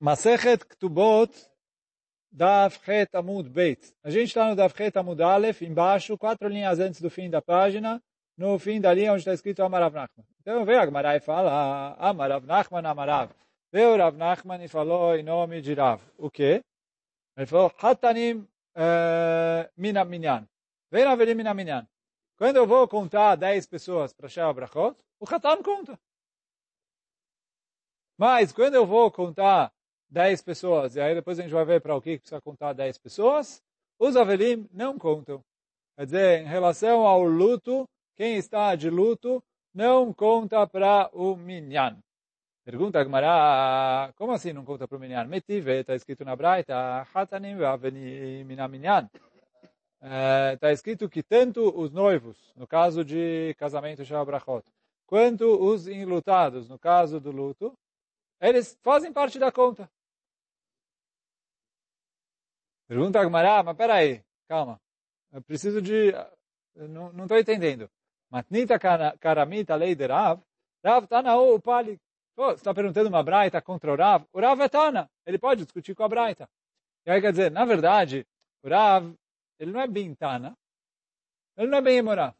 [0.00, 1.32] Masechet Ktubot,
[2.30, 3.94] Daf Het Amud Beit.
[4.04, 7.40] A gente está no Daf Het Amud Aleph, embaixo, quatro linhas antes do fim da
[7.40, 8.02] página,
[8.36, 10.26] no fim da linha onde está escrito Amarav Nachman.
[10.40, 13.30] Então vem Agmará e fala, Amarav Nachman Amarav.
[13.72, 16.02] Veio Rav Nachman e falou em nome de Rav.
[16.18, 16.62] O quê?
[17.36, 20.46] Ele falou, Hatanim uh, Minaminyan.
[20.90, 21.86] Vem na Averim Minaminyan.
[22.36, 25.98] Quando eu vou contar 10 pessoas para Sheva Brachot, o Hatan conta.
[28.18, 29.72] Mas quando eu vou contar
[30.16, 32.96] 10 pessoas, e aí depois a gente vai ver para o que precisa contar 10
[32.96, 33.62] pessoas,
[33.98, 35.44] os Avelim não contam.
[35.94, 41.98] Quer dizer, em relação ao luto, quem está de luto não conta para o Minyan.
[42.64, 45.26] Pergunta a Gemara, como assim não conta para o Minyan?
[45.26, 47.54] Metive, está escrito na Braita, Hatanim
[48.70, 49.10] Minyan.
[50.54, 54.64] Está escrito que tanto os noivos, no caso de casamento Shabrachot,
[55.06, 57.74] quanto os enlutados, no caso do luto,
[58.40, 59.86] eles fazem parte da conta.
[62.88, 64.80] Pergunta a Gemara, mas peraí, calma.
[65.32, 66.12] Eu preciso de...
[66.74, 67.90] Eu não estou entendendo.
[68.30, 68.78] Matnita
[69.18, 70.40] karamita lei de Rav.
[71.08, 71.98] Tana ou Pali.
[72.36, 74.24] Você está perguntando uma braita contra o Rav?
[74.32, 75.10] O Rav é Tana.
[75.24, 76.48] Ele pode discutir com a braita.
[77.04, 78.26] E aí quer dizer, na verdade,
[78.62, 79.12] o Rav,
[79.58, 80.56] ele não é bem Tana.
[81.56, 82.34] Ele não é bem Emorá.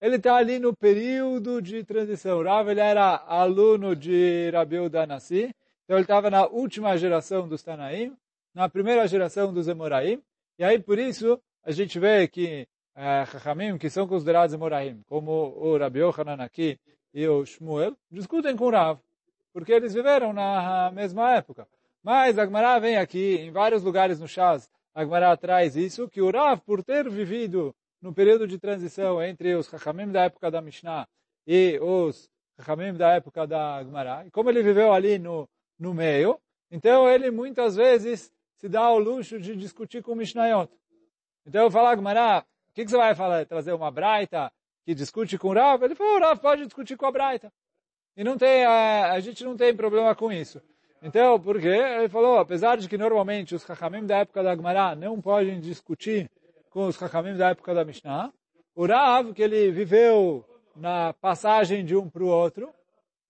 [0.00, 2.38] Ele está ali no período de transição.
[2.38, 5.54] O Rav, ele era aluno de Rabiu Danassi.
[5.84, 8.16] Então ele estava na última geração dos Tanaim
[8.54, 10.22] na primeira geração dos Emoraim.
[10.58, 15.30] E aí, por isso, a gente vê que é, Chachamim, que são considerados Emoraim, como
[15.32, 16.78] o Rabi Yochanan aqui
[17.12, 18.98] e o Shmuel, discutem com Rav,
[19.52, 21.66] porque eles viveram na mesma época.
[22.02, 26.20] Mas a Gemara vem aqui, em vários lugares no Shaz, a Gemara traz isso, que
[26.20, 30.60] o Rav, por ter vivido no período de transição entre os Chachamim da época da
[30.60, 31.08] Mishnah
[31.46, 36.38] e os Chachamim da época da Gemara, e como ele viveu ali no, no meio,
[36.70, 38.32] então ele muitas vezes
[38.64, 40.72] se dá ao luxo de discutir com o Mishnayot.
[41.46, 43.44] Então eu falo, Gmará, o que, que, você vai falar?
[43.44, 44.50] Trazer uma braita
[44.86, 45.84] que discute com o Rav?
[45.84, 47.52] Ele falou, o Rav pode discutir com a braita.
[48.16, 50.62] E não tem, a, a gente não tem problema com isso.
[51.02, 51.76] Então, por quê?
[51.76, 56.30] Ele falou, apesar de que normalmente os Chachamim da época da Gemara não podem discutir
[56.70, 58.32] com os Chachamim da época da Mishnah,
[58.74, 60.42] o Rav, que ele viveu
[60.74, 62.72] na passagem de um para o outro,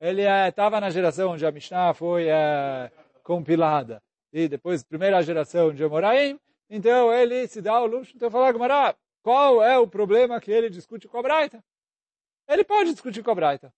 [0.01, 2.89] ele estava é, na geração onde a Mishnah foi é,
[3.25, 4.01] compilada
[4.35, 8.97] e depois primeira geração de Amoraim, então ele se dá o luxo de falar, Gamara,
[9.23, 11.65] qual é o problema que ele discute com a Braita?
[12.49, 13.73] Ele pode discutir com a Braita.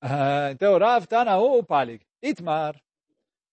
[0.00, 1.06] Uh, então, Rav
[1.40, 2.80] ou Palig, Itmar.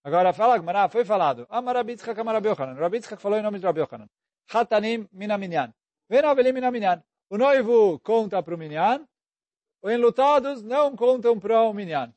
[0.03, 1.47] Agora fala, Gamara, foi falado.
[1.49, 2.75] Amar Rabitzchak, Amar Rabi Yochanan.
[2.75, 4.07] Rabitzchak falou em nome de Rabi Yochanan.
[4.53, 5.73] Hatanim minaminyan.
[6.07, 7.03] Venovelim minaminyan.
[7.31, 9.07] O noivo conta para o minyan,
[9.81, 12.13] os enlutados não contam para o minyan.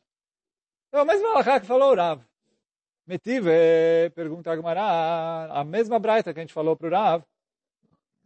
[0.88, 2.22] Então, a mesma alahá que falou Rav.
[3.06, 7.24] Metive, pergunta a Gemara, a mesma braita que a gente falou para o Rav,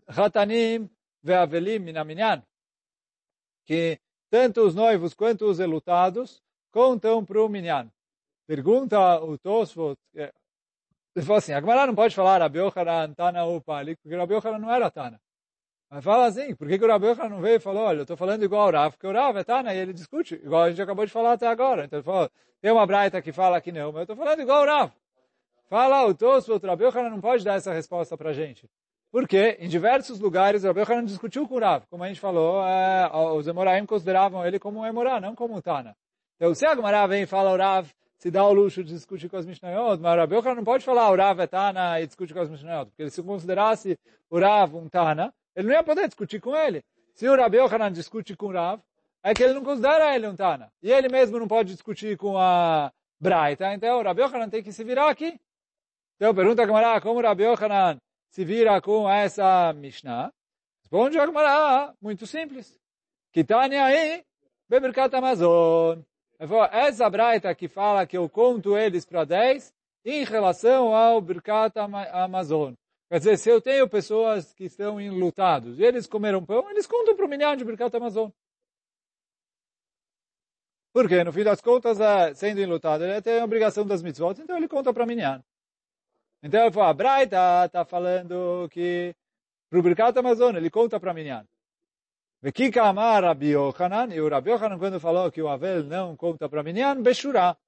[0.08, 0.90] Hatanim
[1.22, 2.42] ve'avelim minaminyan,
[3.64, 6.42] que tanto os noivos quanto os elutados
[6.72, 7.88] contam para o minyan.
[8.46, 10.32] Pergunta o Tosfot, ele
[11.24, 14.58] falou assim, a Gemara não pode falar Rabi Yochanan, Tana ou Palik, porque Rabi Yochanan
[14.58, 15.20] não era Tana.
[15.92, 18.02] Mas fala assim, por que, que o Rabi Yochanan não veio e falou, olha, eu
[18.04, 20.70] estou falando igual o Rav, porque o Rav é Tana e ele discute, igual a
[20.70, 21.84] gente acabou de falar até agora.
[21.84, 22.30] Então ele falou,
[22.62, 24.90] tem uma braita que fala que não, mas eu estou falando igual o Rav.
[25.68, 28.66] Fala o Tosfot, o Rabi Yochanan não pode dar essa resposta para a gente.
[29.10, 31.84] Porque em diversos lugares o Rabi Yochanan discutiu com o Rav.
[31.90, 35.60] Como a gente falou, é, os Emoraim consideravam ele como um Emorá, não como um
[35.60, 35.94] Tana.
[36.36, 37.86] Então se a Gemara vem e fala o Rav,
[38.16, 40.86] se dá o luxo de discutir com as Mishnayot, mas o Rabi Yochanan não pode
[40.86, 42.86] falar o Rav é Tana e discute com as Mishnayot.
[42.86, 43.98] Porque se considerasse
[44.30, 46.82] o Rav um Tana, ele não ia poder discutir com ele.
[47.14, 48.80] Se o Rabi Yochanan discute com o Rav,
[49.22, 50.72] é que ele não considera ele um Tana.
[50.82, 52.90] E ele mesmo não pode discutir com a
[53.20, 53.72] Braita.
[53.74, 55.38] Então o Rabi Yochanan tem que se virar aqui.
[56.16, 57.98] Então pergunta a Gamara, como o Rabi Yochanan
[58.30, 60.32] se vira com essa Mishnah?
[60.82, 62.78] Responde a Gamara, muito simples.
[63.32, 64.24] Kitania aí,
[64.68, 66.00] Beberkat Amazon.
[66.72, 69.72] Essa Braita que fala que eu conto eles para 10
[70.04, 71.78] em relação ao Birkat
[72.12, 72.74] Amazon.
[73.12, 77.14] Quer dizer, se eu tenho pessoas que estão enlutados e eles comeram pão, eles contam
[77.14, 78.30] para o milhão de Birkat Amazon.
[80.94, 84.56] Porque, no fim das contas, é, sendo enlutado, ele tem a obrigação das mitzvot, então
[84.56, 85.44] ele conta para Minyan.
[86.42, 89.14] Então ele fala, a Braita está falando que
[89.68, 91.46] para o Birkat Amazon ele conta para Minyan.
[92.40, 97.58] Vekika e o Rabi Yochanan quando falou que o Avel não conta para Minyan, Beshurah.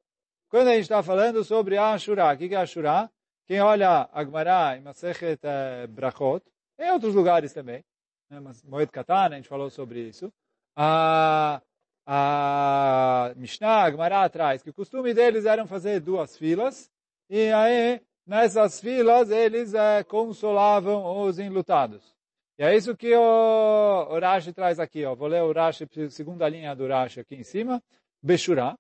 [0.49, 3.11] Quando a gente está falando sobre a Ashura, o que é a Ashura?
[3.47, 6.43] Quem olha Agmará em Masechet eh, Brachot,
[6.79, 7.85] em outros lugares também,
[8.31, 10.33] né, Moed Katan, a gente falou sobre isso,
[10.77, 11.61] ah,
[12.07, 16.91] a Mishnah, a Gemara atrás, que o costume deles era fazer duas filas,
[17.29, 22.15] e aí, nessas filas, eles é, consolavam os enlutados.
[22.59, 25.15] E é isso que o, o Rashi traz aqui, ó.
[25.15, 27.83] Vou ler o Rashi, segunda linha do Rashi aqui em cima.
[28.23, 28.77] Beshurah,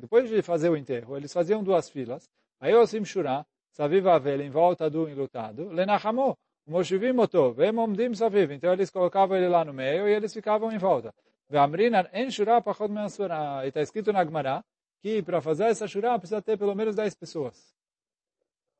[0.00, 2.28] depois de fazer o enterro, eles faziam duas filas.
[2.62, 8.52] Aí o Shurah, Saviv Avel, em volta do enlutado, Lenachamo, Moshivim Otov, Emomdim Saviv.
[8.52, 11.12] Então eles colocavam ele lá no meio e eles ficavam em volta.
[11.50, 12.28] Ve'amrinan en
[12.62, 13.64] Pachod Me'asura.
[13.64, 14.64] E está escrito na Gemara
[15.00, 17.74] que para fazer essa Shurah precisa ter pelo menos 10 pessoas.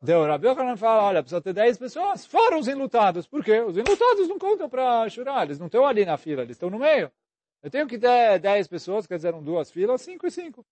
[0.00, 3.26] Então, Rabi Yochanan fala, olha, precisa ter 10 pessoas, fora os enlutados.
[3.26, 3.62] Por quê?
[3.62, 6.78] Os enlutados não contam para chorar, eles não estão ali na fila, eles estão no
[6.78, 7.11] meio.
[7.61, 10.64] Eu tenho que ter 10 pessoas, quer dizer, duas filas, 5 e 5.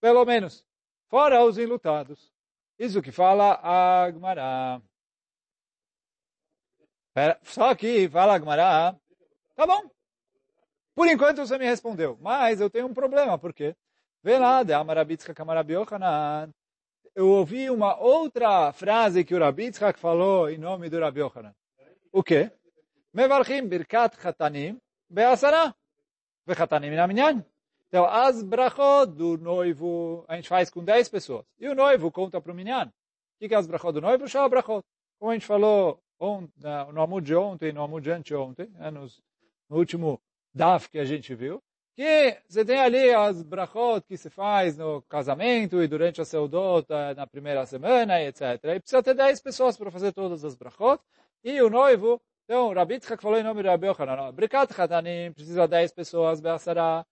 [0.00, 0.64] Pelo menos.
[1.08, 2.35] Fora os enlutados.
[2.78, 4.80] Isso que fala a Gmará.
[7.42, 8.92] Só que fala a
[9.54, 9.90] tá bom.
[10.94, 13.74] Por enquanto você me respondeu, mas eu tenho um problema, por quê?
[14.22, 16.52] Vê lá, de Amarabitzka Kamarabi Yochanan
[17.16, 21.54] eu ouvi uma outra frase que o Rabi Yitzhak falou em nome do Rabi Yochanan.
[22.12, 22.52] O quê?
[23.14, 24.78] Mevarchim birkat chatanim
[25.08, 25.74] be'asara.
[26.46, 27.42] Vechatanim minyan.
[27.88, 31.44] Então, as brachot do noivo, a gente faz com 10 pessoas.
[31.58, 32.92] E o noivo conta para o minyan.
[33.40, 34.28] O que é as brachot do noivo?
[34.28, 34.84] Shah brachot.
[35.18, 36.52] Como a gente falou ontem,
[36.92, 39.08] no amor de ontem, no amor de anteontem, né, no
[39.70, 40.20] último
[40.54, 41.62] DAF que a gente viu,
[41.94, 46.86] que você tem ali as brachot que se faz no casamento e durante a seudot
[47.16, 48.42] na primeira semana, etc.
[48.64, 51.02] E precisa ter 10 pessoas para fazer todas as brachot.
[51.42, 55.32] E o noivo, então, o Rabi Tzchak falou em nome do Rabi Yochanan, Brikat Chatanim,
[55.32, 57.04] precisa 10 pessoas, Minaminyan.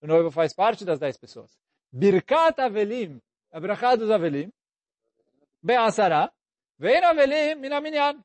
[0.00, 1.50] O noivo faz parte das 10 pessoas.
[1.92, 3.20] Birkat Avelim,
[3.52, 4.52] a brachá dos Avelim,
[5.62, 6.32] Be'asara,
[6.78, 8.22] Vein Avelim Minaminyan.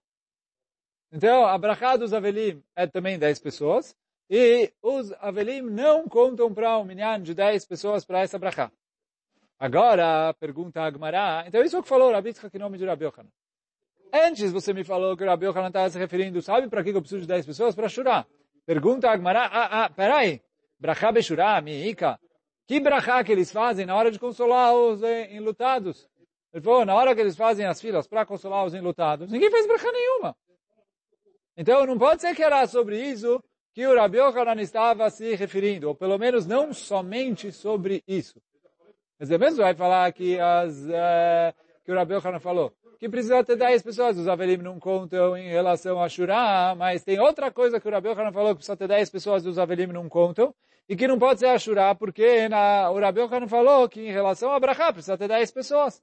[1.12, 3.96] Então, a brachá dos Avelim é também 10 pessoas.
[4.30, 8.72] E os Avelim não contam para um minyan de 10 pessoas para essa brachá.
[9.60, 12.86] Agora, pergunta a Agmará, então isso é o que falou Rabi Tzchak em nome de
[12.86, 13.30] Rabi Yochanan.
[14.12, 17.02] Antes você me falou que o Rabi Yochanan estava se referindo, sabe para que eu
[17.02, 17.76] preciso de 10 pessoas?
[17.76, 18.26] Para Shurá.
[18.66, 20.42] Pergunta a Agmará, ah, ah, peraí,
[20.80, 22.18] brachá beshurá, miika,
[22.66, 26.08] que brachá que eles fazem na hora de consolar os eh, enlutados?
[26.54, 29.68] Ele falou, na hora que eles fazem as filas para consolar os enlutados, ninguém faz
[29.68, 30.36] brachá nenhuma.
[31.58, 33.44] Então não pode ser que era sobre isso
[33.74, 38.40] que o Rabi Yochanan estava se referindo, ou pelo menos não somente sobre isso.
[39.20, 42.72] Mas é mesmo vai falar que, as, uh, que o Rabi Yochanan falou,
[43.04, 47.20] que precisa ter 10 pessoas, os Avelim não contam em relação a Shurá, mas tem
[47.20, 50.08] outra coisa que o Rabi Yochanan falou, que precisa ter 10 pessoas, os Avelim não
[50.08, 50.56] contam,
[50.88, 54.10] e que não pode ser a Shurá, porque na, o Rabi Yochanan falou que em
[54.14, 56.02] relação a Brachá precisa ter 10 pessoas.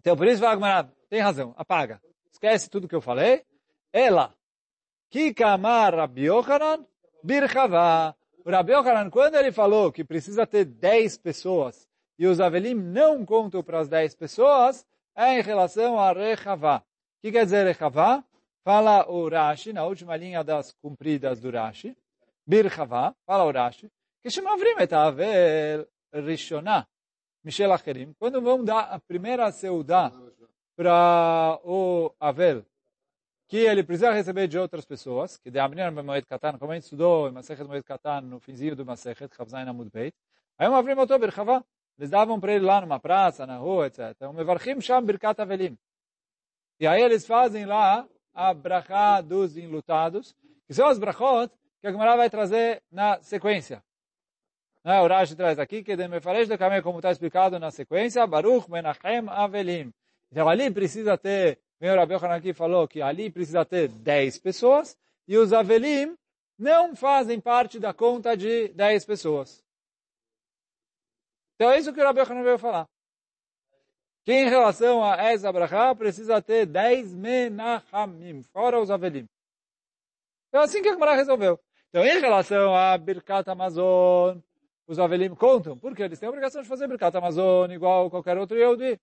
[0.00, 2.02] Então, por isso, Wagner, tem razão, apaga.
[2.32, 3.44] Esquece tudo que eu falei.
[3.92, 4.34] Ela,
[5.08, 6.84] Kikamar Rabbi Yochanan
[7.22, 8.12] Birchavá.
[8.44, 11.88] O Rabbi Yochanan, quando ele falou que precisa ter 10 pessoas
[12.18, 14.84] e os Avelim não contam para as 10 pessoas,
[15.18, 16.78] é em relação a Rechavá.
[16.78, 16.82] O
[17.20, 18.22] que quer dizer Rechavá?
[18.62, 21.96] Fala o Rashi, na última linha das cumpridas do Rashi.
[22.46, 23.90] Birchavá, fala o Rashi.
[24.22, 26.86] Que Shemavrim et Avel Rishoná.
[27.42, 28.14] Michel Acherim.
[28.18, 30.12] Quando vão dar a primeira seudá
[30.76, 32.64] para o Avel,
[33.48, 36.84] que ele precisa receber de outras pessoas, que de Amnir Moed Katan, como a gente
[36.84, 40.14] estudou em Masechet Moed Katan, no finzinho do Masechet, Chavzain Amud Beit,
[40.56, 41.64] aí um Avrim Oto Birchava,
[41.98, 44.14] eles davam para ele lá numa praça, na rua, etc.
[44.22, 45.76] Um Mevarchim Sham Birkat Avelim.
[46.78, 50.34] E aí eles fazem lá a brachá dos enlutados,
[50.66, 53.82] que são as brachot que a Gemara vai trazer na sequência.
[54.84, 58.70] O Rashi traz aqui, que de Mefaresh de Kameh, como está explicado na sequência, Baruch
[58.70, 59.92] Menachem Avelim.
[60.30, 64.96] Então ali precisa ter o Rabi Yochanan aqui falou que ali precisa ter 10 pessoas
[65.28, 66.16] e os Avelim
[66.58, 69.62] não fazem parte da conta de 10 pessoas.
[71.58, 72.88] Então é isso que o Rabi Yochanan veio falar.
[74.24, 79.26] Que em relação a essa brachá precisa ter 10 menachamim, fora os Avelim.
[80.48, 81.58] Então é assim que a Gemara resolveu.
[81.88, 84.38] Então em relação a Birkat Amazon,
[84.86, 88.56] os Avelim contam, porque eles têm a obrigação de fazer Birkat Amazon igual qualquer outro
[88.56, 88.96] Yehudi.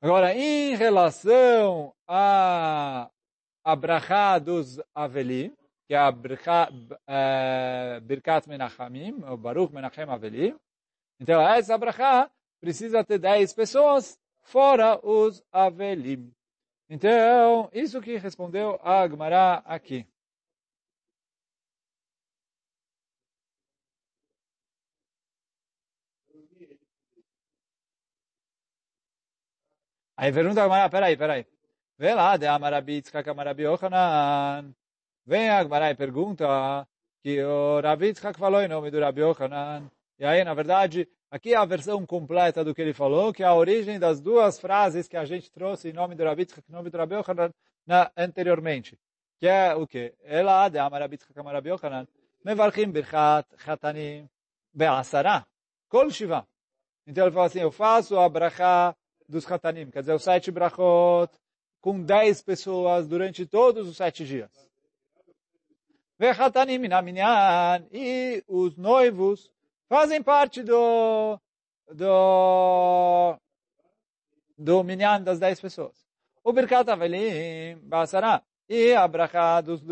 [0.00, 3.10] Agora, em relação a,
[3.62, 5.54] a brachá dos Avelim,
[5.86, 6.70] que é a brachá,
[7.06, 10.56] é, Birkat Menachamim, o Baruch Menachem Avelim,
[11.20, 16.32] então essa brachá precisa ter 10 pessoas, fora os Avelim.
[16.88, 20.06] Então, isso que respondeu a Gemara aqui.
[30.16, 31.46] Aí pergunta a Gamara, peraí, peraí.
[31.96, 34.74] Vê lá, de Amarabi, Tzkak Amarabi Yochanan.
[35.26, 36.88] Vem a Agmará e pergunta
[37.22, 39.90] que o Rav Yitzhak falou em nome do Rabi Yochanan.
[40.18, 43.46] E aí, na verdade, aqui é a versão completa do que ele falou, que é
[43.46, 46.72] a origem das duas frases que a gente trouxe em nome do Rabi Yitzhak, em
[46.72, 47.52] nome do Rabi Yochanan,
[47.86, 48.98] na, anteriormente.
[49.38, 50.14] Que é o quê?
[50.24, 52.08] Ela de Amar Rabi Yitzhak Amar Rabi Yochanan,
[52.44, 54.28] Mevarchim Birchat Chatanim
[54.74, 55.46] Be'asara,
[55.88, 56.44] Kol Shiva.
[57.06, 58.96] Então ele fala assim, eu faço a brachá
[59.28, 61.32] dos Chatanim, quer dizer, os sete brachot,
[61.80, 64.50] com dez pessoas durante todos os sete dias.
[66.18, 69.48] Vechatanim na minyan, e os noivos
[69.88, 71.40] fazem parte do,
[71.92, 73.36] do,
[74.56, 76.06] do minyan das dez pessoas.
[76.44, 79.82] O Birkat Avelim, Basara, e a brachá dos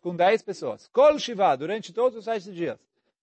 [0.00, 0.88] com dez pessoas.
[0.88, 2.78] Kol Shiva, durante todos os sete dias.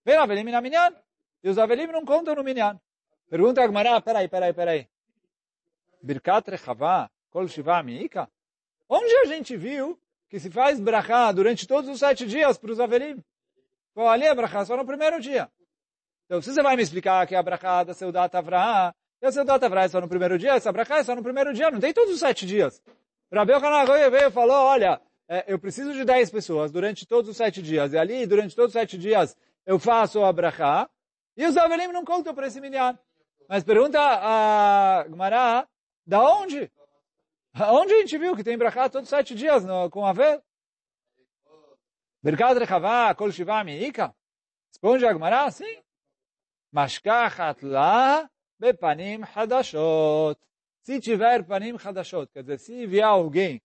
[0.06, 0.96] Vem Avelim na minyan,
[1.44, 2.80] e os Avelim não contam no minyan.
[3.30, 4.88] Pergunta a Gmará, peraí, peraí, peraí.
[6.02, 8.30] Birkat Rechavá, Kol Shiva Miika?
[8.88, 12.80] Onde a gente viu que se faz brachá durante todos os sete dias para os
[12.80, 13.24] Avelim?
[13.94, 15.50] Pô, ali é brachá só no primeiro dia.
[16.32, 19.62] Então, se você vai me explicar que a brachá da Seudat Avraham, e a Seudat
[19.66, 21.92] Avraham é só no primeiro dia, essa brachá é só no primeiro dia, não tem
[21.92, 22.82] todos os sete dias.
[23.30, 27.36] Rabi Yochanan veio e falou, olha, é, eu preciso de dez pessoas durante todos os
[27.36, 29.36] sete dias, e ali, durante todos os sete dias,
[29.66, 30.90] eu faço a brachá,
[31.36, 32.98] e os Avelim não contam para esse minyan.
[33.50, 35.68] Mas pergunta a Gmará,
[36.08, 36.72] da onde?
[37.60, 40.42] Onde a gente viu que tem brachá todos os sete dias no, com Avel?
[42.24, 44.16] Berkat Rechavá, Kol Shiva Miika?
[44.70, 45.82] Responde a Gmará, sim.
[46.74, 47.60] Mashkachat
[48.60, 50.38] bepanim hadashot.
[50.84, 53.62] Se tiver panim hadashot, quer dizer, se vier alguém,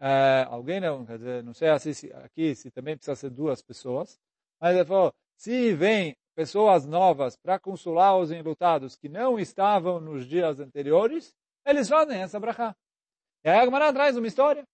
[0.00, 4.18] uh, alguém não, quer dizer, não sei se, aqui se também precisa ser duas pessoas,
[4.60, 10.26] mas ele falou, se vem pessoas novas para consolar os enlutados que não estavam nos
[10.26, 11.34] dias anteriores,
[11.64, 12.76] eles fazem essa brachá.
[13.44, 14.64] E aí a Gemara traz uma história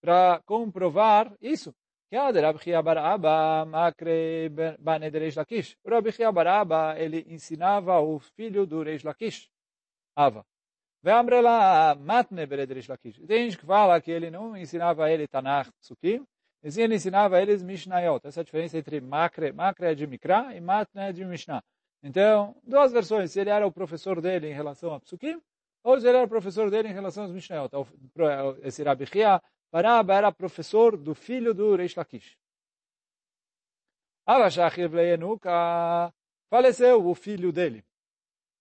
[0.00, 1.74] para comprovar isso.
[2.10, 4.48] Que Rabi Baraba Makre
[4.78, 5.76] Bane de Reish Lakish.
[5.86, 9.50] Rabi Baraba, ele ensinava o filho do Reish Lakish,
[10.16, 10.42] Ava.
[11.02, 13.20] Ve'amrela matne bered Reish Lakish.
[13.26, 16.26] Tem gente que fala que ele não ensinava ele Tanakh, Psukim,
[16.62, 18.26] e sim ele ensinava eles Mishnayot.
[18.26, 21.62] Essa é a diferença entre Makre, Makre é de Mikra e Matne é de Mishnah.
[22.02, 23.30] Então, duas versões.
[23.32, 25.40] Se ele era o professor dele em relação a Psukim,
[25.84, 27.70] ou se ele era o professor dele em relação aos Mishnayot.
[28.62, 32.36] Esse Rabi Chia Baraba era professor do filho do Reish Lakish.
[34.26, 36.12] Avashachir Vleyenuka
[36.50, 37.84] faleceu o filho dele.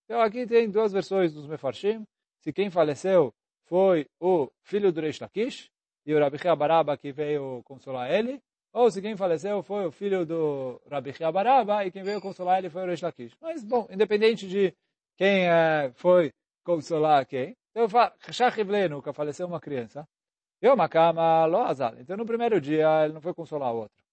[0.05, 2.05] Então aqui tem duas versões dos Mefarshim.
[2.41, 3.33] Se quem faleceu
[3.65, 5.69] foi o filho do Reish Lakish,
[6.05, 10.25] e o Rabi Baraba que veio consolar ele, ou se quem faleceu foi o filho
[10.25, 13.35] do Rabi Baraba e quem veio consolar ele foi o Reish Lakish.
[13.41, 14.73] Mas, bom, independente de
[15.17, 16.31] quem é, foi
[16.63, 17.87] consolar quem, então,
[18.31, 20.07] Shachir Vleyenuka faleceu uma criança,
[20.89, 21.95] cama lo azal.
[21.99, 24.03] Então, no primeiro dia, ele não foi consolar o outro.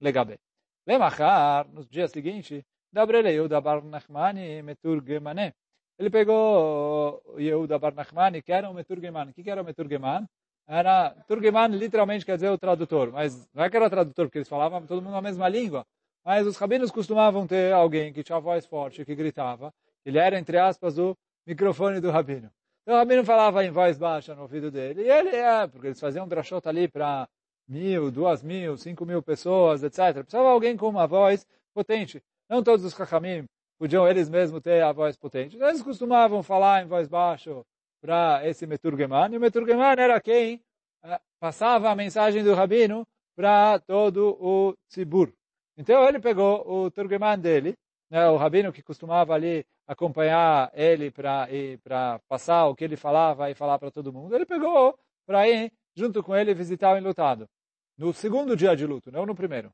[0.00, 0.38] Legabe.
[0.86, 5.52] Lemachar, no dia seguinte, Dabrele Yehuda Bar Nachmani Meturgemane.
[5.98, 9.30] Ele pegou Yehuda Bar Nachmani, que era um Meturgeman.
[9.30, 10.26] O que era o Meturgeman?
[10.68, 14.38] Era, Turgeman literalmente quer dizer o tradutor, mas não é que era o tradutor, porque
[14.38, 15.86] eles falavam todo mundo a mesma língua.
[16.24, 19.72] Mas os rabinos costumavam ter alguém que tinha voz forte, que gritava.
[20.04, 22.50] Ele era, entre aspas, o microfone do rabino.
[22.86, 25.02] Então o Rabino falava em voz baixa no ouvido dele.
[25.02, 27.28] E ele é, porque eles faziam um drashot ali para
[27.66, 30.20] mil, duas mil, cinco mil pessoas, etc.
[30.20, 32.22] Precisava alguém com uma voz potente.
[32.48, 33.44] Não todos os Chachamim
[33.76, 35.56] podiam eles mesmos ter a voz potente.
[35.56, 37.60] Eles costumavam falar em voz baixa
[38.00, 39.32] para esse Meturgeman.
[39.32, 40.62] E o Meturgeman era quem
[41.04, 45.32] uh, passava a mensagem do Rabino para todo o Tzibur.
[45.76, 47.74] Então ele pegou o Turgeman dele,
[48.08, 53.54] né, o Rabino que costumava ali acompanhar ele para passar o que ele falava e
[53.54, 57.48] falar para todo mundo, ele pegou para ir junto com ele visitar o enlutado.
[57.96, 59.72] No segundo dia de luto, não no primeiro.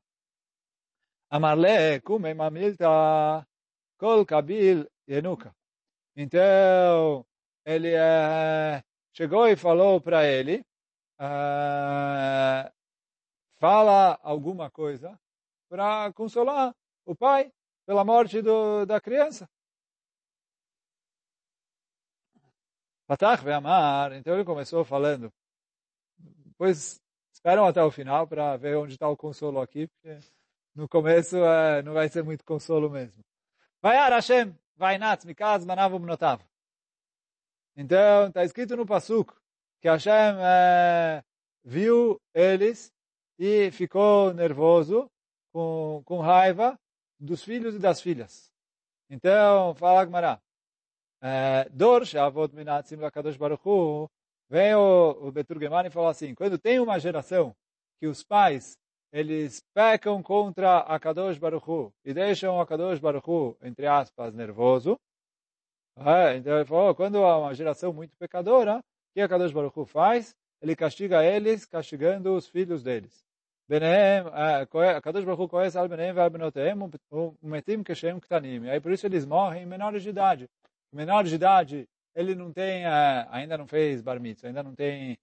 [1.29, 3.45] Amarle kume mamilta
[3.97, 5.53] kol kabil yenuka.
[6.15, 7.25] Então,
[7.65, 10.63] ele uh, chegou e falou para ele,
[11.19, 12.71] uh,
[13.57, 15.19] fala alguma coisa
[15.69, 16.73] para consolar
[17.05, 17.51] o pai
[17.85, 19.49] pela morte do, da criança.
[23.13, 25.31] Patach Amar, então ele começou falando.
[26.17, 26.99] Depois
[27.31, 30.17] esperam até o final para ver onde está o consolo aqui, porque
[30.73, 33.23] no começo é, não vai ser muito consolo mesmo.
[33.79, 36.41] Vai Hashem, vai Natz, Mikaz, Manav Notav.
[37.75, 39.31] Então, está escrito no Pasuk
[39.79, 41.23] que Hashem é,
[41.63, 42.91] viu eles
[43.37, 45.07] e ficou nervoso,
[45.51, 46.79] com, com raiva
[47.19, 48.51] dos filhos e das filhas.
[49.07, 50.41] Então, fala Gmará,
[51.71, 54.09] Dor Shavot Minatzim Lakadosh Baruch Hu,
[54.49, 57.55] vem o, o Beturgeman e fala assim, quando tem uma geração
[57.99, 58.77] que os pais
[59.13, 64.33] eles pecam contra a Kadosh Baruch Hu, e deixam a Kadosh Baruch Hu, entre aspas,
[64.33, 64.99] nervoso.
[65.95, 68.81] É, então ele falou, quando há uma geração muito pecadora, o
[69.13, 70.35] que a Kadosh Baruch Hu faz?
[70.59, 73.23] Ele castiga eles, castigando os filhos deles.
[73.69, 74.65] Benehem, a
[75.01, 76.75] Kadosh Baruch Hu conhece al Benehem ve'al Benotehem,
[77.41, 78.67] umetim keshem ktanim.
[78.67, 80.49] Aí por isso eles morrem menores de idade.
[80.93, 82.85] Menores de idade, ele não tem,
[83.29, 85.17] ainda não fez bar mitzvah, ainda não tem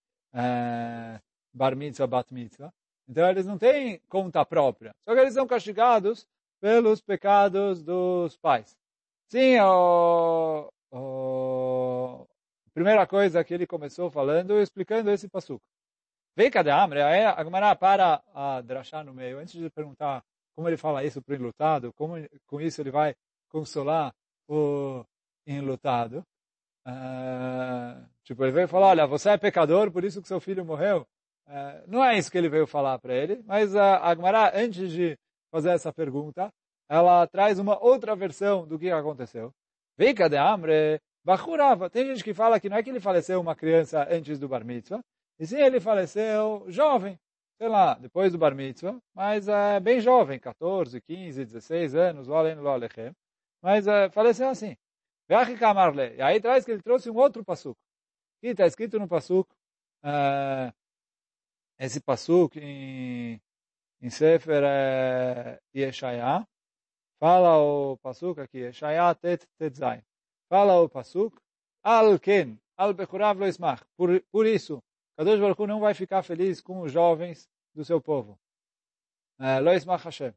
[1.54, 2.72] bar mitzvah, bat mitzvah.
[3.08, 4.94] Então eles não têm conta própria.
[5.04, 6.26] Só que eles são castigados
[6.60, 8.76] pelos pecados dos pais.
[9.28, 12.26] Sim, o, o,
[12.74, 15.64] primeira coisa que ele começou falando, explicando esse passuco.
[16.36, 17.02] Vem cadê a Amre?
[17.02, 19.38] Aí a para a drachar no meio.
[19.38, 20.24] Antes de perguntar
[20.54, 22.14] como ele fala isso para o enlutado, como
[22.46, 23.14] com isso ele vai
[23.48, 24.14] consolar
[24.48, 25.04] o
[25.46, 26.24] enlutado.
[26.86, 31.06] Uh, tipo, ele veio falar, olha, você é pecador, por isso que seu filho morreu.
[31.46, 35.18] Uh, não é isso que ele veio falar para ele, mas a Agmará, antes de
[35.50, 36.52] fazer essa pergunta,
[36.88, 39.52] ela traz uma outra versão do que aconteceu.
[39.96, 41.90] Vika de Amre, Bachurava.
[41.90, 44.64] Tem gente que fala que não é que ele faleceu uma criança antes do Bar
[44.64, 45.00] Mitzvah,
[45.38, 47.18] e sim ele faleceu jovem,
[47.58, 52.26] sei lá, depois do Bar Mitzvah, mas é bem jovem, 14, 15, 16 anos,
[53.62, 54.76] mas uh, faleceu assim.
[55.30, 57.80] E aí traz que ele trouxe um outro passuco.
[58.40, 59.54] que está escrito no passuco,
[60.02, 60.72] uh,
[61.78, 63.40] esse passuco em,
[64.00, 66.46] em Sefer uh, Yeshaya,
[67.20, 70.02] fala o passuco aqui, Yeshaya tet tetzai.
[70.48, 71.40] Fala o passuco,
[71.84, 73.86] al ken, al bechurav lo.
[73.96, 74.82] Por, por isso,
[75.16, 78.38] Kadosh Baruch Hu não vai ficar feliz com os jovens do seu povo.
[79.38, 80.34] Uh, lo ismach Hashem.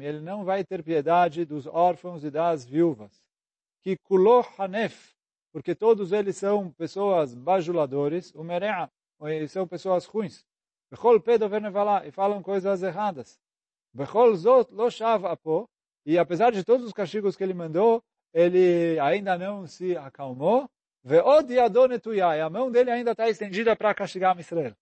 [0.00, 3.22] Ele não vai ter piedade dos órfãos e das viúvas.
[3.82, 5.14] Que kulo hanef,
[5.52, 8.90] porque todos eles são pessoas bajuladores, o merea,
[9.48, 10.44] são pessoas ruins.
[10.90, 13.38] Bechol pedover nevala, e falam coisas erradas.
[13.92, 15.68] Bechol zot lo shav apo,
[16.04, 20.68] e apesar de todos os castigos que ele mandou, ele ainda não se acalmou.
[21.04, 24.74] Veod yadonetuya, e a mão dele ainda está estendida para castigar Israel.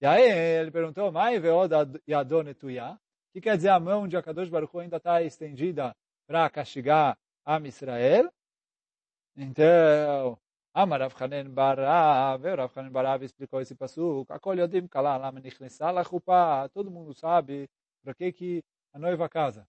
[0.00, 0.22] E aí
[0.60, 1.38] ele perguntou, Mai?
[1.38, 1.42] O
[3.32, 5.94] que quer dizer a mão de Akadosh Baruch ainda está estendida
[6.26, 8.32] para castigar a Israel?
[9.36, 10.38] Então,
[10.72, 15.90] Amar Rav Chanen Barav, Rav Chanen Barav explicou esse passuco, Akol yodim kala lama nichnesa
[15.90, 17.68] la chupa, todo mundo sabe
[18.02, 19.66] para que que a noiva casa.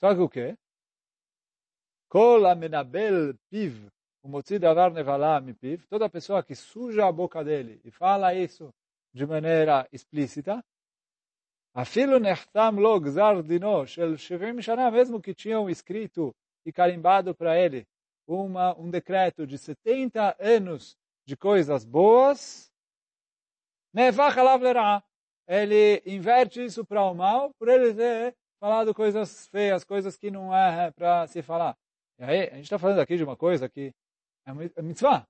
[0.00, 0.56] Só que o quê?
[2.08, 3.90] Kol amenabel piv,
[5.88, 8.72] toda pessoa que suja a boca dele e fala isso
[9.12, 10.62] de maneira explícita,
[11.74, 16.34] Afilo nechtam lo gzar dino shel 70 shana, mesmo que tinham escrito
[16.66, 17.86] e carimbado para ele
[18.26, 22.68] uma, um decreto de 70 anos de coisas boas,
[25.46, 30.54] ele inverte isso para o mal, por ele ter falado coisas feias, coisas que não
[30.54, 31.76] é para se falar.
[32.18, 33.94] E aí, a gente está falando aqui de uma coisa que
[34.76, 35.26] é mitzvah.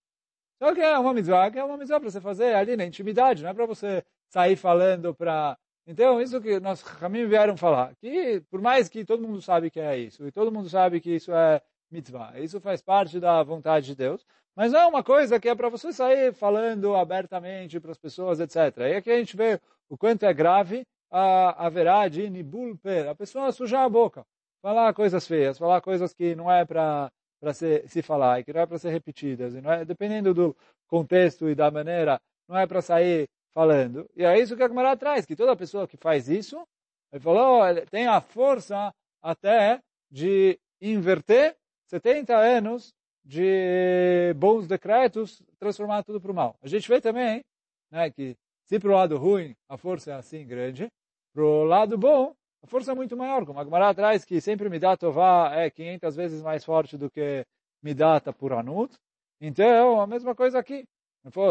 [0.59, 3.43] Só que é uma mitzvah, que é uma mitzvah para você fazer ali na intimidade,
[3.43, 5.57] não é para você sair falando para...
[5.87, 9.81] Então, isso que nós caminhos vieram falar, que por mais que todo mundo sabe que
[9.81, 13.87] é isso, e todo mundo sabe que isso é mitzvah, isso faz parte da vontade
[13.87, 17.93] de Deus, mas não é uma coisa que é para você sair falando abertamente para
[17.93, 18.79] as pessoas, etc.
[18.79, 23.15] Aí aqui a gente vê o quanto é grave a, haverá de nibul per, a
[23.15, 24.27] pessoa sujar a boca,
[24.61, 28.53] falar coisas feias, falar coisas que não é para para se, se falar, e que
[28.53, 32.59] não é para ser repetidas, e não é, dependendo do contexto e da maneira, não
[32.59, 34.09] é para sair falando.
[34.17, 36.67] E é isso que a Gemara traz, que toda pessoa que faz isso,
[37.13, 42.93] ele falou, ele tem a força até de inverter 70 anos
[43.25, 46.57] de bons decretos, transformar tudo para o mal.
[46.63, 47.43] A gente vê também
[47.91, 50.89] né, que se para o lado ruim a força é assim grande,
[51.35, 54.69] para o lado bom a força é muito maior, como a Gemara traz que sempre
[54.69, 57.47] Midat Tová é 500 vezes mais forte do que
[57.83, 58.97] Midat Puranut.
[59.41, 60.87] Então, a mesma coisa aqui.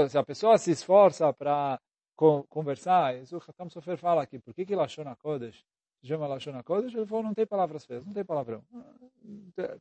[0.09, 1.79] Se a pessoa se esforça para
[2.49, 5.63] conversar, isso o Hakam Sofer fala aqui, por que que Lashon HaKodesh
[6.01, 6.95] se chama Lashon HaKodesh?
[6.95, 8.63] Ele falou, não tem palavras feias, não tem palavrão.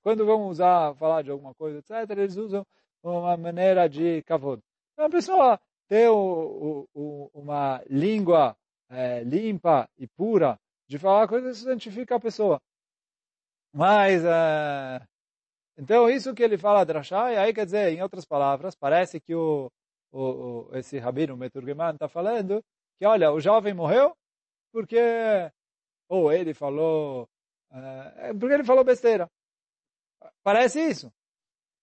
[0.03, 2.67] Quando vão usar, falar de alguma coisa, etc., eles usam
[3.03, 4.63] uma maneira de kavod.
[4.93, 8.57] Então, a pessoa ter o, o, uma língua
[8.91, 12.61] é, limpa e pura, de falar coisas, isso santifica a pessoa.
[13.73, 15.07] Mas, uh,
[15.77, 19.35] então, isso que ele fala drashá, e aí quer dizer, em outras palavras, parece que
[19.35, 19.71] o,
[20.13, 22.65] o, o esse rabino, Meturgeman, está falando
[22.99, 24.17] que, olha, o jovem morreu
[24.73, 24.99] porque,
[26.09, 27.29] ou ele falou,
[27.71, 29.29] uh, porque ele falou besteira.
[30.43, 31.13] Parece isso.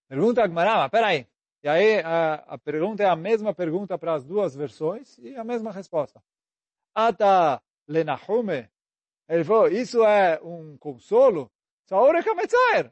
[0.07, 1.27] Pergunta a Gmará, mas peraí,
[1.63, 5.43] E aí a, a pergunta é a mesma pergunta para as duas versões e a
[5.43, 6.21] mesma resposta.
[6.95, 8.69] Ata lenahume.
[9.27, 11.49] Ele falou, isso é um consolo?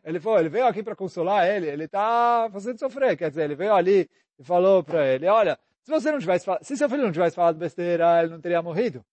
[0.03, 3.17] Ele falou, ele veio aqui para consolar ele, ele está fazendo sofrer.
[3.17, 6.77] Quer dizer, ele veio ali e falou para ele, olha, se você não tivesse se
[6.77, 9.03] seu filho não tivesse falado besteira, ele não teria morrido.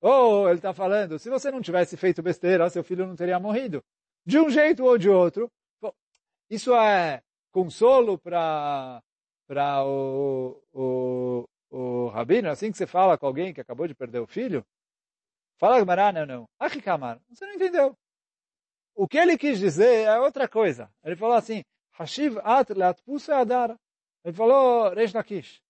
[0.00, 3.82] Ou ele está falando, se você não tivesse feito besteira, seu filho não teria morrido.
[4.24, 5.50] De um jeito ou de outro.
[6.50, 9.02] Isso é consolo para
[9.46, 14.18] para o, o, o rabino, assim que você fala com alguém que acabou de perder
[14.18, 14.62] o filho,
[15.58, 16.48] fala Gamara, não, não.
[16.58, 17.96] Achikamar, você não entendeu.
[18.94, 20.90] O que ele quis dizer é outra coisa.
[21.04, 21.62] Ele falou assim,
[21.98, 23.76] Hashiv at leatpuse adara.
[24.24, 25.60] Ele falou, Reish Lakish,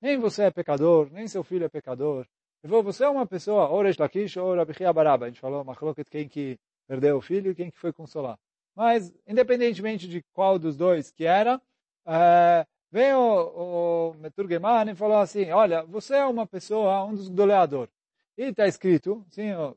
[0.00, 2.26] nem você é pecador, nem seu filho é pecador.
[2.62, 5.26] Ele falou, você é uma pessoa, ou Reish Lakish ou Rabi Baraba.
[5.26, 8.38] A gente falou, Machloket, quem que perdeu o filho e quem que foi consolar.
[8.74, 11.60] Mas, independentemente de qual dos dois que era,
[12.06, 17.28] é, Vem o, o Meturgeman e falou assim, olha, você é uma pessoa, um dos
[17.28, 17.94] goleadores.
[18.40, 19.76] E está escrito, sim, o,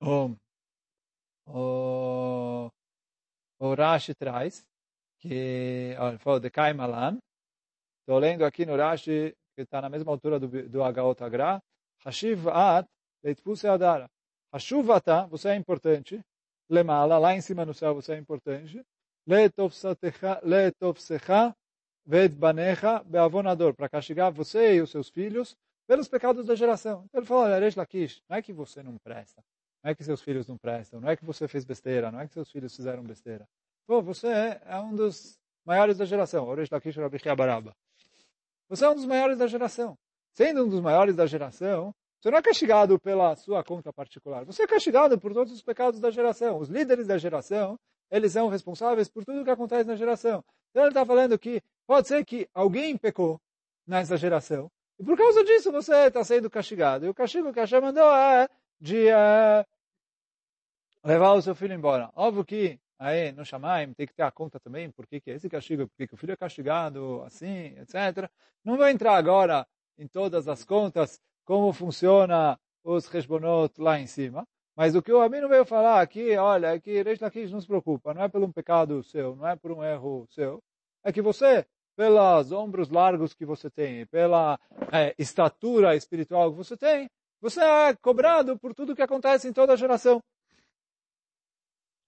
[0.00, 0.36] o,
[1.46, 2.70] o,
[3.60, 4.66] o Rashi traz,
[5.20, 7.16] que olha, falou de Kaimalan.
[8.00, 11.62] Estou lendo aqui no Rashi, que está na mesma altura do, do Agaot Agra,
[12.04, 12.88] Hashiv At
[13.22, 14.10] Leitpuse Adara.
[14.52, 16.20] Hashuvata, você é importante.
[16.68, 18.84] Lemala, lá em cima no céu você é importante.
[19.28, 20.42] Letovsecha
[22.04, 27.04] Ved banecha beavonador, para castigar você e os seus filhos pelos pecados da geração.
[27.06, 29.42] Então ele falou, olha, Lakish, não é que você não presta,
[29.82, 32.26] não é que seus filhos não prestam, não é que você fez besteira, não é
[32.26, 33.48] que seus filhos fizeram besteira.
[33.86, 34.28] Pô, você
[34.64, 37.74] é um dos maiores da geração, Oresh Lakish Rabi Baraba.
[38.68, 39.96] Você é um dos maiores da geração.
[40.32, 44.44] Sendo um dos maiores da geração, você não é castigado pela sua conta particular.
[44.44, 46.58] Você é castigado por todos os pecados da geração.
[46.58, 47.78] Os líderes da geração,
[48.10, 50.44] eles são responsáveis por tudo o que acontece na geração.
[50.70, 53.40] Então ele está falando que pode ser que alguém pecou
[53.86, 54.68] nessa geração,
[54.98, 57.04] e por causa disso você está sendo castigado.
[57.04, 58.48] E o castigo que Hashem mandou é
[58.80, 59.66] de uh,
[61.04, 62.10] levar o seu filho embora.
[62.14, 65.88] Óbvio que aí no Shamaim tem que ter a conta também, por que esse castigo,
[65.88, 68.30] porque o filho é castigado, assim, etc.
[68.64, 69.66] Não vou entrar agora
[69.98, 74.46] em todas as contas, como funciona os resbonot lá em cima.
[74.74, 77.66] Mas o que o Rabino veio falar aqui, olha, é que Reish Lakish não se
[77.66, 80.62] preocupa, não é por um pecado seu, não é por um erro seu,
[81.02, 84.60] é que você, pelos ombros largos que você tem, pela
[84.92, 89.72] é, estatura espiritual que você tem, você é cobrado por tudo que acontece em toda
[89.72, 90.22] a geração.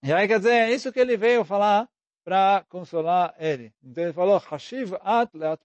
[0.03, 1.89] E aí quer dizer, é isso que ele veio falar
[2.25, 3.73] para consolar ele.
[3.83, 5.61] Então ele falou, Hashiv at leat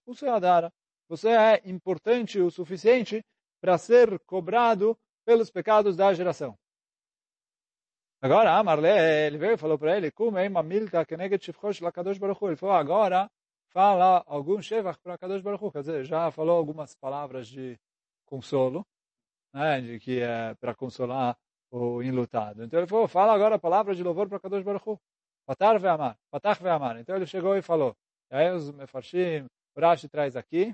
[1.08, 3.24] Você é importante o suficiente
[3.62, 6.58] para ser cobrado pelos pecados da geração.
[8.22, 12.56] Agora, Amarle, ele veio e falou para ele, Kumei mamilta keneget shivchosh lakadosh baruch Ele
[12.56, 13.30] falou, agora,
[13.74, 17.78] fala algum shevach para Kadosh Baruch Quer dizer, já falou algumas palavras de
[18.26, 18.86] consolo,
[19.54, 21.38] né, de que é para consolar
[21.72, 22.64] o enlutado.
[22.64, 25.00] Então ele falou, fala agora a palavra de louvor para Kadosh Baruch
[25.46, 26.98] Patar ve amar, patach ve amar.
[27.00, 27.96] Então ele chegou e falou,
[28.32, 29.46] e aí os mefarshim,
[29.78, 30.74] Rashi traz aqui,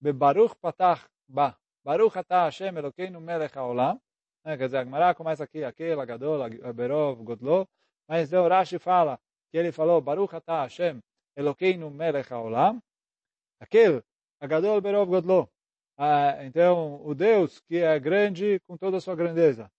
[0.00, 3.98] Bebaruch patach ba, Baruch atah Hashem Elokeinu melech haolam,
[4.44, 4.56] né?
[4.56, 7.66] Quer dizer, a Gemara começa aqui, aquele, Gadol, Berov, Godlo.
[8.06, 9.18] Mas então Rashi fala
[9.50, 11.00] que ele falou, Baruch atah Hashem,
[11.36, 12.82] Elokeinu melech haolam.
[13.60, 14.02] Aquele,
[14.40, 15.48] Agadol, Berov, Godlo.
[16.44, 19.70] Então, o Deus que é grande com toda a sua grandeza.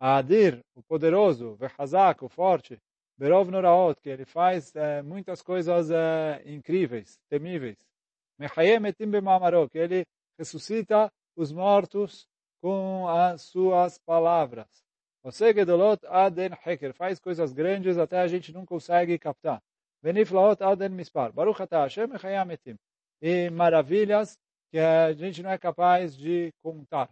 [0.00, 2.80] Adir, o poderoso, Vehazak, o forte,
[3.18, 4.72] Berov Noraot, que ele faz
[5.04, 5.88] muitas coisas
[6.46, 7.76] incríveis, temíveis.
[8.38, 10.06] Mechayem etim b'mamaro, que ele
[10.38, 12.26] ressuscita os mortos
[12.62, 14.66] com as suas palavras.
[15.22, 19.62] Você, Gedolot Aden Heker, faz coisas grandes até a gente não consegue captar.
[20.02, 21.32] Veniflaot Aden Mispar.
[21.32, 22.76] Baruch Ata Hashem Echayametim.
[23.20, 24.38] E maravilhas
[24.70, 27.10] que a gente não é capaz de contar.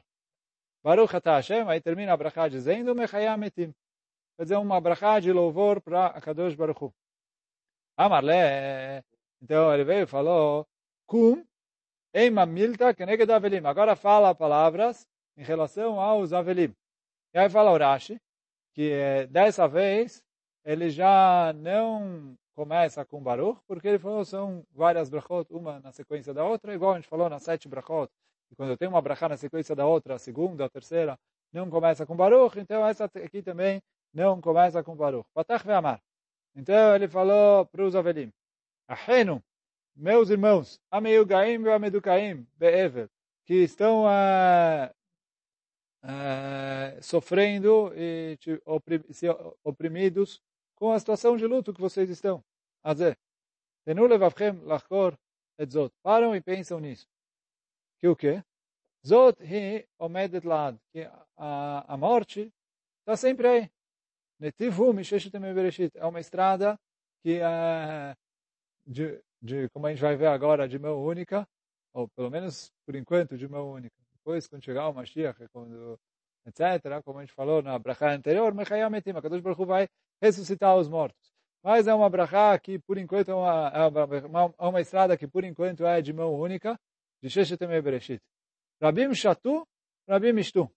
[0.82, 3.74] Baruch Ata Hashem, aí termina a brachá dizendo Mechayametim.
[4.38, 6.94] Dizer, uma brachá de louvor para Akadosh Baruch Hu.
[7.96, 9.02] Amarle,
[9.42, 10.66] então ele veio e falou,
[11.06, 11.44] Kum.
[13.64, 16.74] Agora fala palavras em relação aos Avelim.
[17.34, 18.20] E aí fala o Rashi,
[18.72, 20.22] que dessa vez
[20.64, 26.34] ele já não começa com Baruch, porque ele falou são várias brachot, uma na sequência
[26.34, 28.10] da outra, igual a gente falou nas sete brachot.
[28.50, 31.16] E quando tem uma brachá na sequência da outra, a segunda, a terceira,
[31.52, 33.80] não começa com Baruch, então essa aqui também
[34.12, 35.28] não começa com Baruch.
[35.32, 36.02] Patach ve'amar.
[36.56, 38.32] Então ele falou para os Avelim,
[38.88, 39.40] Ahenu,
[39.94, 43.08] meus irmãos, Ameiugaim e Amedukaim, Be'evel,
[43.46, 44.90] que estão uh,
[46.02, 48.36] uh, sofrendo e
[49.62, 50.42] oprimidos
[50.78, 52.42] com a situação de luto que vocês estão.
[52.82, 53.16] Azé.
[53.84, 55.18] Tenu levavchem lachkor
[55.58, 55.70] et.
[56.02, 57.06] Param e pensam nisso.
[57.98, 58.44] Que o quê?
[59.04, 60.78] Zot hi omedet lad.
[60.92, 62.52] Que a, a morte
[63.00, 63.70] está sempre aí.
[64.38, 65.90] Netivu misheshetem bereshit.
[65.96, 66.78] É uma estrada
[67.22, 68.16] que é
[68.86, 71.46] de, de, como a gente vai ver agora, de mão única,
[71.92, 73.96] ou pelo menos por enquanto de mão única.
[74.12, 75.98] Depois, quando chegar o Mashiach, quando,
[76.46, 79.88] etc., como a gente falou na brachá anterior, Mechayametim, a Kadosh Baruch vai
[80.20, 81.32] ressuscitar os mortos.
[81.62, 83.86] Mas é uma brachá que, por enquanto, é uma, é
[84.26, 86.78] uma, é uma estrada que, por enquanto, é de mão única,
[87.22, 88.22] de Sheshetem Bereshit.
[88.80, 89.66] Rabim Shatu,
[90.08, 90.70] Rabim Ishtu.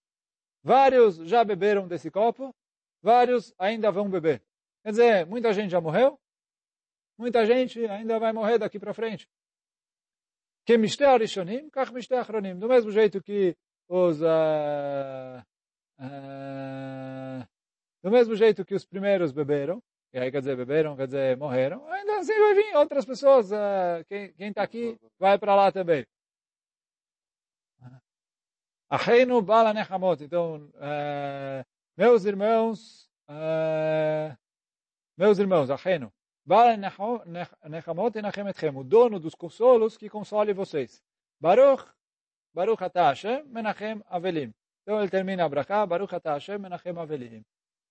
[0.62, 2.54] Vários já beberam desse copo,
[3.00, 4.42] vários ainda vão beber.
[4.84, 6.18] Quer dizer, muita gente já morreu,
[7.16, 9.28] muita gente ainda vai morrer daqui para frente.
[10.64, 12.58] Que mishte arishonim, kach mishte achronim.
[12.58, 13.56] Do mesmo jeito que
[13.88, 14.20] os...
[14.20, 15.42] Uh,
[15.98, 17.51] uh,
[18.02, 21.86] do mesmo jeito que os primeiros beberam, e aí quer dizer, beberam, quer dizer, morreram,
[21.90, 26.06] ainda assim vai vir outras pessoas, uh, quem está aqui vai para lá também.
[28.92, 30.22] Acheinu bala nechamot.
[30.22, 31.64] Então, uh,
[31.96, 34.36] meus irmãos, uh,
[35.16, 36.12] meus irmãos, Acheinu,
[36.44, 41.02] bala nechamot enachem etchem, o dono dos consolos que console vocês.
[41.40, 41.88] Baruch,
[42.52, 44.52] Baruch atah Hashem menachem avelim.
[44.82, 47.42] Então ele termina a brachá, Baruch atah Hashem menachem avelim,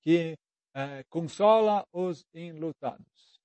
[0.02, 0.36] que
[0.76, 3.40] uh, consola os enlutados.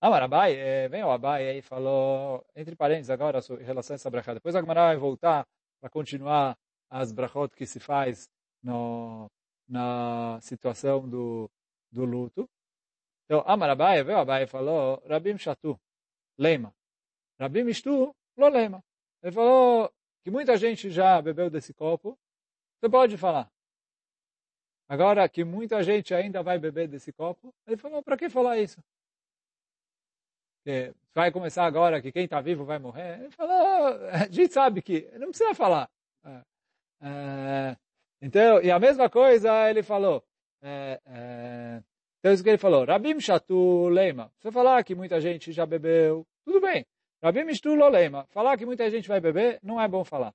[0.00, 0.56] Amar Abai,
[0.88, 4.32] vem o Abai aí falou, entre parênteses agora, em relação a essa brachá.
[4.32, 5.44] Depois a Gemara vai voltar
[5.80, 6.56] para continuar
[6.88, 8.28] as brachot que se faz
[8.62, 9.28] no,
[9.68, 11.50] na situação do,
[11.90, 12.48] do luto.
[13.24, 15.78] Então, Amar Abai, veio Abai falou, Rabim Shatu,
[16.38, 16.72] lema.
[17.38, 18.82] Rabim Ishtu, lo lema.
[19.22, 22.16] Ele falou que muita gente já bebeu desse copo.
[22.80, 23.50] Você pode falar.
[24.88, 28.82] Agora que muita gente ainda vai beber desse copo, ele falou, para que falar isso?
[30.64, 33.20] Que vai começar agora que quem está vivo vai morrer.
[33.20, 33.54] Ele falou,
[34.10, 35.90] a gente sabe que não precisa falar.
[36.24, 36.42] É,
[37.02, 37.76] é,
[38.22, 40.24] então, e a mesma coisa ele falou.
[40.62, 41.82] É, é,
[42.18, 42.84] então, isso que ele falou.
[42.84, 44.32] Rabim Shatu Leima.
[44.38, 46.86] Você falar que muita gente já bebeu, tudo bem.
[47.22, 48.26] Rabim Shtu Lo Leima.
[48.30, 50.34] Falar que muita gente vai beber, não é bom falar.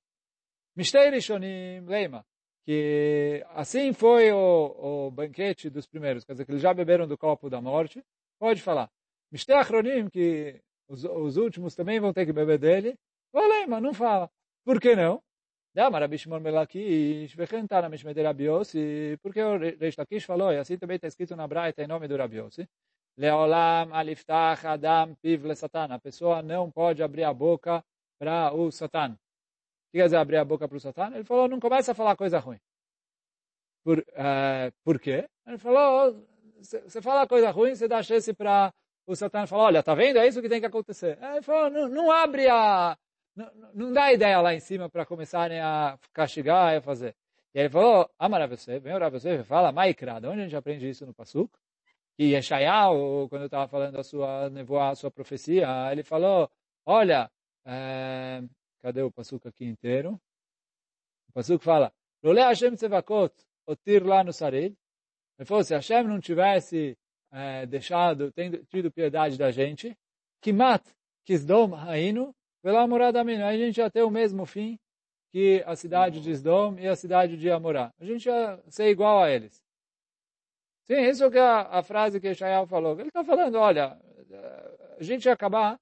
[0.76, 2.24] Mishtei Rishonim Leima.
[2.64, 6.24] Que assim foi o, o banquete dos primeiros.
[6.24, 8.02] Quer dizer, que eles já beberam do copo da morte.
[8.38, 8.90] Pode falar.
[9.30, 12.96] Mishtei Achronim, que os, os últimos também vão ter que beber dele.
[13.32, 14.30] Lo Leima, não fala.
[14.64, 15.22] Por que não?
[18.44, 22.06] Yossi, porque o Reish Lakish falou, e assim também está escrito na Braita em nome
[22.06, 22.68] do Rabi Yossi,
[23.16, 27.84] Leolam aliftach adam piv le Satan, a pessoa não pode abrir a boca
[28.18, 29.18] para o Satan.
[29.94, 31.12] Que quer dizer abrir a boca para o Satan?
[31.14, 32.58] Ele falou, não começa a falar coisa ruim.
[33.84, 35.28] Por, uh, por quê?
[35.46, 36.26] Ele falou,
[36.58, 38.74] você fala coisa ruim, você dá chance para
[39.06, 40.18] o Satan falar, olha, tá vendo?
[40.18, 41.16] É isso que tem que acontecer.
[41.22, 42.98] Ele falou, não, não abre a
[43.36, 47.14] não, não dá ideia lá em cima para começarem a castigar e a fazer.
[47.54, 50.88] E ele falou, Amar você, vem orar você, fala, Maikra, de onde a gente aprende
[50.88, 51.56] isso no Pasuk?
[52.18, 56.50] E Yeshayahu, quando eu estava falando a sua nevoa, a sua profecia, ele falou,
[56.84, 57.30] olha,
[57.64, 58.42] é,
[58.84, 60.20] cadê o Pasuk aqui inteiro?
[61.30, 61.90] O Pasuk fala,
[62.22, 63.34] Lole Hashem Tzevakot,
[63.66, 64.76] otir lá no Sarid.
[65.38, 66.94] Ele falou, se Hashem não tivesse
[67.32, 69.96] é, deixado, tendo, tido piedade da gente,
[70.42, 70.84] Kimat,
[71.24, 74.78] Kisdom Hainu, pela morada Aí a gente já tem o mesmo fim
[75.32, 77.92] que a cidade de Sdom e a cidade de Amorá.
[77.98, 79.64] A gente ia ser igual a eles.
[80.84, 82.98] Sim, isso é a, a frase que Shael falou.
[83.00, 83.98] Ele está falando, olha,
[84.98, 85.80] a gente ia acabar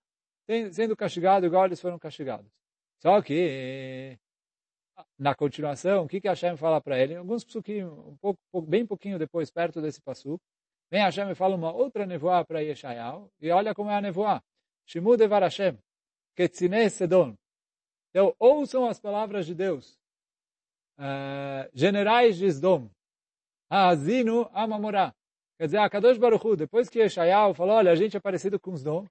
[0.70, 2.61] sendo castigado igual eles foram castigados.
[3.02, 4.16] Só que,
[5.18, 7.16] na continuação, o que, que Hashem fala para ele?
[7.16, 10.40] Alguns psukim, um pouco, bem pouquinho depois, perto desse passo,
[10.88, 14.40] vem Hashem e fala uma outra nevoa para Yeshayahu, e olha como é a nevoa.
[14.86, 15.76] Shimu Devar Hashem.
[16.36, 17.34] Ketzine Sedon.
[18.10, 19.98] Então, ouçam as palavras de Deus.
[20.96, 22.88] Uh, generais de Sdom.
[23.68, 25.12] Azinu Amamorá.
[25.58, 28.60] Quer dizer, a Kadosh Baruch Hu, depois que Yeshayahu falou, olha, a gente é parecido
[28.60, 29.06] com Sdom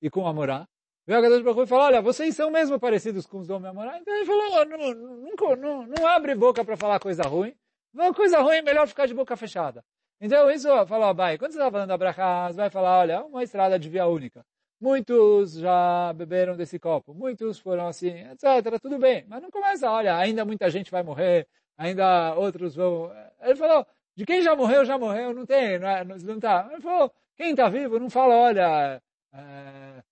[0.00, 0.66] e com Amorá,
[1.06, 3.98] veio a Kadosh Baruch e falou, olha, vocês são mesmo parecidos com Sdom e Amorá.
[3.98, 7.54] Então ele falou, não, não, não, não abre boca para falar coisa ruim.
[7.94, 9.84] Uma coisa ruim é melhor ficar de boca fechada.
[10.20, 11.38] Então, isso falou Abai.
[11.38, 14.44] Quando você está falando da Brachá, você vai falar, olha, uma estrada de via única.
[14.80, 18.78] Muitos já beberam desse copo, muitos foram assim, etc.
[18.80, 23.10] Tudo bem, mas não começa, olha, ainda muita gente vai morrer, ainda outros vão.
[23.40, 26.68] Ele falou, de quem já morreu, já morreu, não tem, não, é, não tá.
[26.70, 30.02] Ele falou, quem está vivo, não fala, olha, é,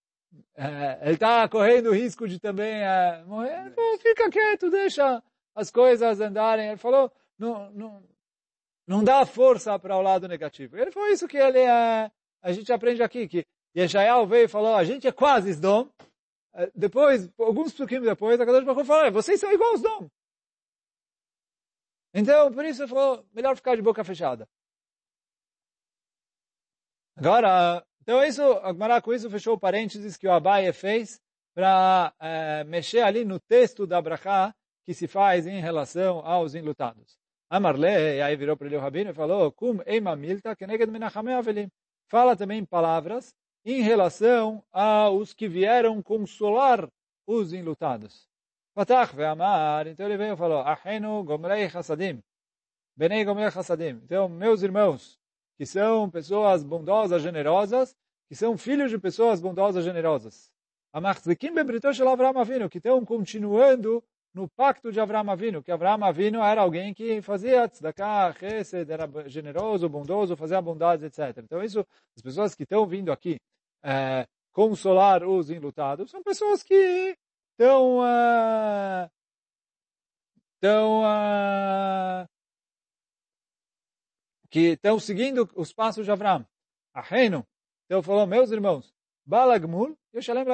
[0.57, 3.71] é, ele está correndo risco de também é, morrer.
[3.73, 5.23] Falou, fica quieto, deixa
[5.55, 6.69] as coisas andarem.
[6.69, 8.03] Ele falou, não, não,
[8.87, 10.77] não dá força para o lado negativo.
[10.77, 12.11] Ele falou isso que ele é,
[12.43, 13.45] a gente aprende aqui, que
[13.77, 15.89] Yeshayahu veio e falou, a gente é quase Sdom,
[16.55, 20.09] eh, depois, alguns pouquinhos depois, a Kadosh Baruch fala, vocês são iguais aos dom.
[22.13, 24.49] Então, por isso ele falou, melhor ficar de boca fechada.
[27.17, 31.19] Agora, então isso, Agmará com isso fechou o parênteses que o Abaye fez
[31.55, 37.17] para é, mexer ali no texto da Brachá que se faz em relação aos enlutados.
[37.49, 40.91] Amarle, e aí virou para ele o Rabino e falou, Kum eima milta keneged
[41.33, 41.71] avelim.
[42.11, 46.87] Fala também palavras em relação aos que vieram consolar
[47.27, 48.29] os enlutados.
[48.75, 52.23] Patach ve'amar, então ele veio e falou, Ahenu gomrei chassadim,
[52.95, 54.01] benei gomrei chassadim.
[54.05, 55.19] Então, meus irmãos,
[55.57, 57.95] que são pessoas bondosas, generosas,
[58.29, 60.51] que são filhos de pessoas bondosas, generosas.
[62.71, 67.69] Que estão continuando no pacto de Avram Avinu, que Avram Avinu era alguém que fazia
[67.69, 71.39] tzedakah, chesed, era generoso, bondoso, fazia bondades, etc.
[71.45, 71.87] Então isso,
[72.17, 73.41] as pessoas que estão vindo aqui
[73.83, 77.17] é, consolar os enlutados, são pessoas que
[77.53, 79.09] estão uh,
[80.57, 82.27] estão uh,
[84.55, 86.47] que estão seguindo os passos de Avram.
[86.95, 87.45] Ahenu.
[87.87, 88.95] Então falou, meus irmãos,
[89.27, 90.45] Balagmul, Yeshalem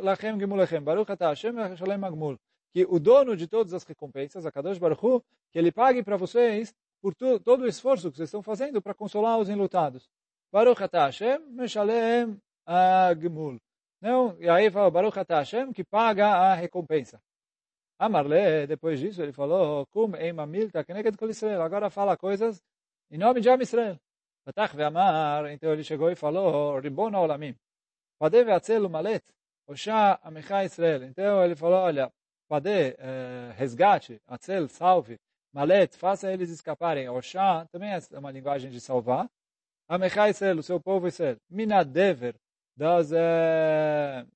[0.00, 2.38] Lachem Gemulechem, Baruch Ata Hashem Yeshalem Magmul
[2.72, 6.74] que o dono de todas as recompensas, a Kadosh Baruch que ele pague para vocês
[7.02, 10.08] por tu, todo o esforço que vocês estão fazendo para consolar os enlutados.
[10.50, 13.60] Baruch Ata Hashem, Meshalem Agmul.
[14.00, 17.20] Não, e aí fala Baruch Ata Hashem, que paga a recompensa.
[17.98, 21.60] Amarle, depois disso, ele falou, Kum Eima Milta, Keneged Kol Israel.
[21.60, 22.62] Agora fala coisas
[23.12, 24.00] em nome de Am Israel.
[24.44, 27.54] Patach ve'amar, então ele chegou e falou, Olamim.
[30.22, 31.04] Amicha Israel.
[31.04, 32.10] Então ele falou, olha,
[32.48, 35.18] Padê, eh, resgate, Atzel, salve,
[35.52, 37.08] Malet, faça eles escaparem.
[37.08, 39.28] Oshá também é uma linguagem de salvar.
[39.88, 41.36] Amechai Israel, o seu povo Israel.
[41.50, 42.34] Minadever,
[42.76, 44.26] das eh,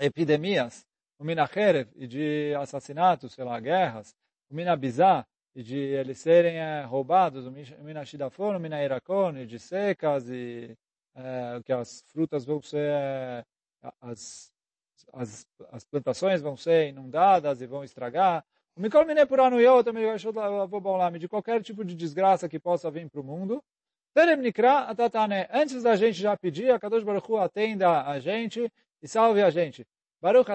[0.00, 0.84] epidemias.
[1.18, 4.12] O Minacherev, e de assassinatos, sei lá, guerras.
[4.50, 7.46] O Minabizá, e de eles serem eh, roubados.
[7.46, 10.76] O Minashidafon, o Minairakon, e de secas, e
[11.14, 13.44] eh, que as frutas vão ser
[14.00, 14.52] as
[15.12, 18.44] as, as plantações vão ser inundadas e vão estragar.
[18.74, 18.88] De
[21.28, 23.62] qualquer tipo de desgraça que possa vir para o mundo.
[25.50, 29.86] Antes da gente já pedir, a Kadosh Baruch atenda a gente e salve a gente.
[30.20, 30.50] Baruch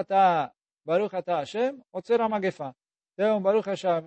[0.84, 2.74] Baruch atah Hashem, otzer magefa.
[3.18, 4.04] Então, Baruch, Hashem,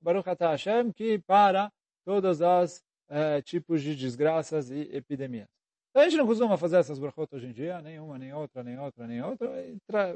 [0.00, 1.70] Baruch atah Hashem, que para
[2.04, 5.46] todos os eh, tipos de desgraças e epidemias.
[5.94, 9.06] A gente não costuma fazer essas brachot hoje em dia, nenhuma, nem outra, nem outra,
[9.06, 9.48] nem outra,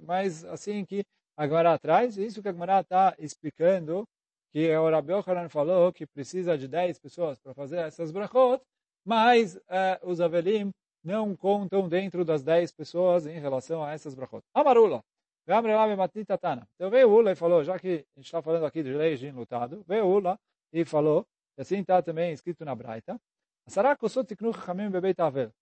[0.03, 1.05] mas assim que
[1.37, 4.05] a Gemara atrás, isso que a Gemara está explicando,
[4.53, 8.61] que o Rabi Yochanan falou que precisa de 10 pessoas para fazer essas brachot,
[9.05, 10.73] mas eh, os avelim
[11.05, 14.43] não contam dentro das 10 pessoas em relação a essas brachot.
[14.53, 15.01] Amarula.
[15.49, 19.29] Então veio Ula e falou, já que a gente está falando aqui de leis de
[19.29, 20.39] enlutado, veio Ula
[20.73, 23.21] e falou, e assim está também escrito na Braita,
[23.69, 25.53] Sará kosot tiknu chachamim bebeit avel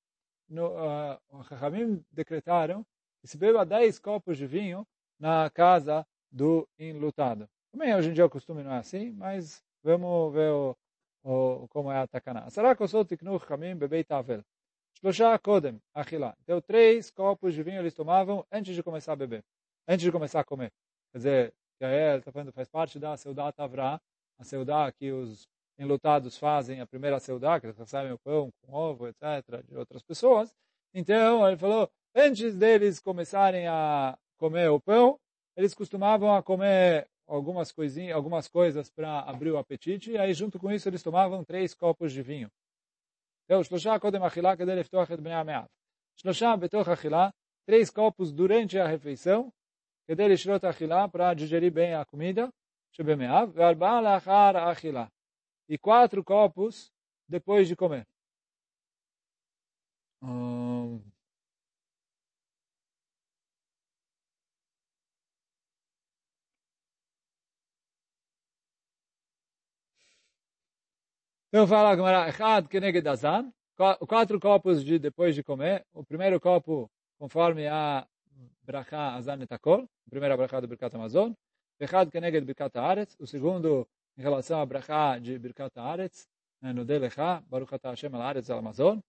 [0.49, 2.85] no, uh, os Chachamim decretaram
[3.21, 4.87] que se beba 10 copos de vinho
[5.19, 7.49] na casa do enlutado.
[7.73, 10.77] Também hoje em dia o costume não é assim, mas vamos ver o,
[11.23, 12.47] o, como é a takana.
[12.79, 14.43] Eu sou tiknu chamim bebei tavel?
[15.01, 16.37] Shlosha kodem, achila.
[16.43, 19.45] Então, três copos de vinho eles tomavam antes de começar a beber,
[19.87, 20.73] antes de começar a comer.
[21.13, 24.01] Quer dizer, que ele está falando faz parte da Seudá Tavrá,
[24.39, 28.73] a Seudá que os enlutados fazem, a primeira Seudá, que eles recebem o pão com
[28.73, 30.55] ovo, etc., de outras pessoas.
[30.93, 35.19] Então, ele falou, antes deles começarem a comer o pão,
[35.57, 40.59] eles costumavam a comer algumas coisinhas, algumas coisas para abrir o apetite, e aí junto
[40.59, 42.51] com isso eles tomavam três copos de vinho.
[43.45, 43.63] Então,
[47.67, 49.53] três copos durante a refeição,
[50.07, 52.53] Kederi Shirot Achilá, para digerir bem a comida,
[52.93, 55.11] Shebemeav, Garba Lachar Achilá.
[55.69, 56.93] E quatro copos
[57.29, 58.07] depois de comer.
[60.23, 61.01] Hum.
[71.49, 73.53] Então fala agora, Echad Keneged Azan,
[74.09, 75.87] quatro copos de depois de comer.
[75.93, 78.07] O primeiro copo, conforme a
[78.65, 81.33] Bracha Azan Etakol, a primeira Bracha do Birkat Amazon.
[81.79, 83.87] Echad Keneged Birkat Haaretz, o segundo
[84.17, 86.29] em relação à brachá de Birkat Haaretz,
[86.63, 89.01] né, no Delecha, Baruch Ata Hashem al Haaretz al Amazon,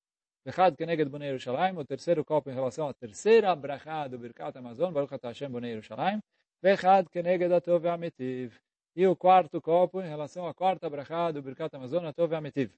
[0.43, 4.91] Bechad Keneged Bonei Yerushalayim, o terceiro copo em relação à terceira brachá do Birkat Amazon,
[4.91, 6.19] Baruch Ata Hashem Bonei Yerushalayim,
[6.61, 8.57] Bechad Keneged Atov Amitiv,
[8.95, 12.71] e o quarto copo em relação à quarta brachá do Birkat Amazon, Atov Amitiv.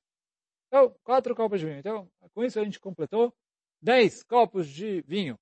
[0.68, 1.80] Então, quatro copos de vinho.
[1.80, 3.34] Então, com isso a gente completou
[3.82, 5.40] dez copos de vinho.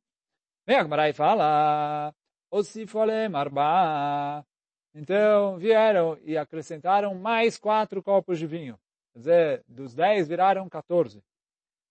[0.68, 2.12] Vem a Gemara e fala,
[2.50, 4.44] Osifole Marba.
[4.96, 8.76] Então vieram e acrescentaram mais quatro copos de vinho.
[9.14, 11.22] Quer dizer, dos dez viraram 14.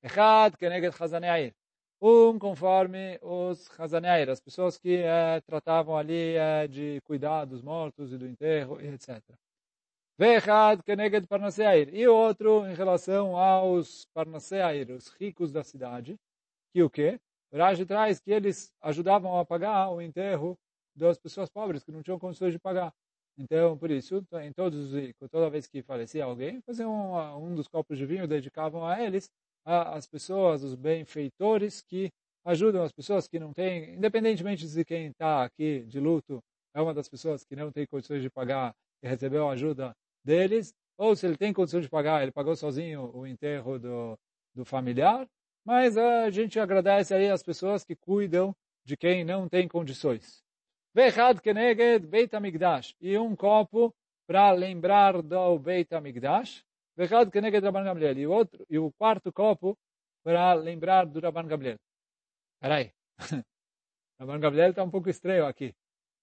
[0.03, 1.55] Echad Keneged.
[2.03, 8.13] Um conforme os Hazaneair, as pessoas que é, tratavam ali é, de cuidar dos mortos
[8.13, 9.23] e do enterro, e etc.
[10.19, 11.95] Vechad Keneged Parnaseair.
[11.95, 16.17] E outro em relação aos Parnaseair, os ricos da cidade,
[16.73, 17.21] que o quê?
[17.57, 20.57] Rashi traz que eles ajudavam a pagar o enterro
[20.97, 22.93] das pessoas pobres que não tinham condições de pagar.
[23.37, 24.91] Então, por isso, em todos,
[25.31, 29.29] toda vez que falecia alguém, faziam um, um dos copos de vinho, dedicavam a eles,
[29.65, 32.11] as pessoas, os benfeitores que
[32.45, 36.41] ajudam as pessoas que não têm, independentemente de quem está aqui de luto,
[36.75, 39.95] é uma das pessoas que não tem condições de pagar e recebeu a ajuda
[40.25, 44.19] deles, ou se ele tem condições de pagar, ele pagou sozinho o enterro do,
[44.55, 45.27] do familiar,
[45.65, 48.55] mas a gente agradece aí as pessoas que cuidam
[48.85, 50.45] de quem não tem condições.
[50.95, 52.95] Vechad keneged Beit HaMikdash.
[53.01, 53.93] E um copo
[54.27, 56.65] para lembrar do Beit HaMikdash.
[56.97, 58.19] Vechad keneged Rabban Gamliel.
[58.19, 59.77] E o, outro, e o quarto copo
[60.23, 61.79] para lembrar do Rabban Gamliel.
[62.61, 62.93] Peraí.
[64.21, 65.75] Rabban Gamliel está um pouco estranho aqui.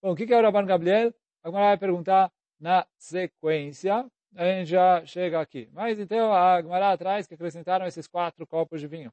[0.01, 1.13] Bom, o que é o Rabban Gamliel?
[1.43, 4.05] Agora vai perguntar na sequência.
[4.35, 5.67] A gente já chega aqui.
[5.73, 9.11] Mas então a Gemara atrás que acrescentaram esses quatro copos de vinho.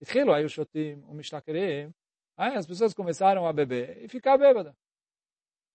[0.00, 1.92] Etchilo aí o shotim, o mishtakerim.
[2.36, 4.74] Aí as pessoas começaram a beber e ficar bêbada.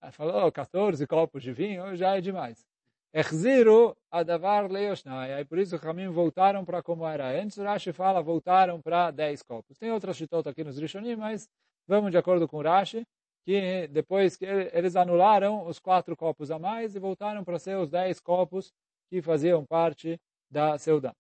[0.01, 2.65] Aí falou, oh, 14 copos de vinho já é demais.
[3.13, 5.33] Echziru adavar leoshnai.
[5.33, 7.57] Aí por isso os caminhos voltaram para como era antes.
[7.57, 9.77] Rashi fala, voltaram para 10 copos.
[9.77, 11.47] Tem outras chitotas aqui nos Rishonim, mas
[11.87, 13.05] vamos de acordo com Rashi,
[13.45, 17.89] que depois que eles anularam os quatro copos a mais e voltaram para ser os
[17.89, 18.73] 10 copos
[19.09, 20.19] que faziam parte
[20.49, 21.13] da Seudá.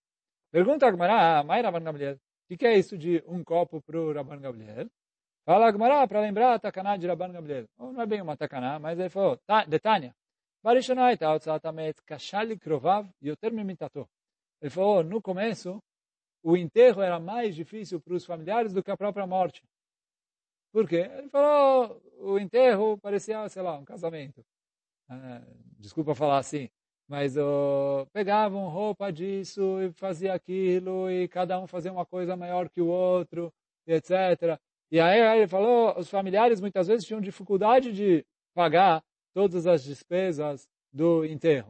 [0.51, 2.17] Pergunta a Gmará, Mai Rabban Gamliel,
[2.49, 4.87] o que, é isso de um copo para o Rabban Gabriel?
[5.45, 7.65] Fala Agmará, para lembrar a Takaná de Rabban Gabriel.
[7.77, 10.15] Ou oh, não é bem uma Takaná, mas ele falou, Detania.
[12.61, 13.09] Krovav,
[14.61, 15.83] Ele falou, no começo,
[16.41, 19.61] o enterro era mais difícil para os familiares do que a própria morte.
[20.71, 21.09] Por quê?
[21.17, 24.43] Ele falou, o enterro parecia, sei lá, um casamento.
[25.09, 25.41] Ah,
[25.77, 26.69] desculpa falar assim
[27.13, 32.67] mas oh, pegavam roupa disso e fazia aquilo, e cada um fazia uma coisa maior
[32.67, 33.53] que o outro,
[33.85, 34.59] etc.
[34.91, 40.67] E aí ele falou, os familiares muitas vezes tinham dificuldade de pagar todas as despesas
[40.91, 41.69] do enterro.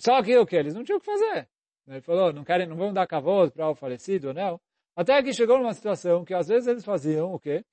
[0.00, 0.56] Só que o que?
[0.56, 1.48] Eles não tinham o que fazer.
[1.86, 4.60] Ele falou, não querem, não vão dar cavalo para o falecido, não.
[4.96, 7.64] Até que chegou numa situação que às vezes eles faziam o quê?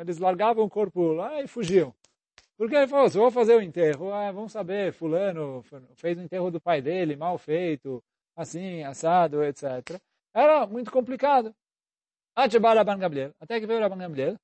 [0.00, 1.94] Eles largavam o corpo lá e fugiam.
[2.62, 5.64] Porque ele falou, se eu vou fazer o enterro, ah, vamos saber, fulano
[5.96, 8.00] fez o enterro do pai dele, mal feito,
[8.36, 10.00] assim, assado, etc.
[10.32, 11.52] Era muito complicado.
[12.36, 14.36] Até que veio Rabban Gamliel,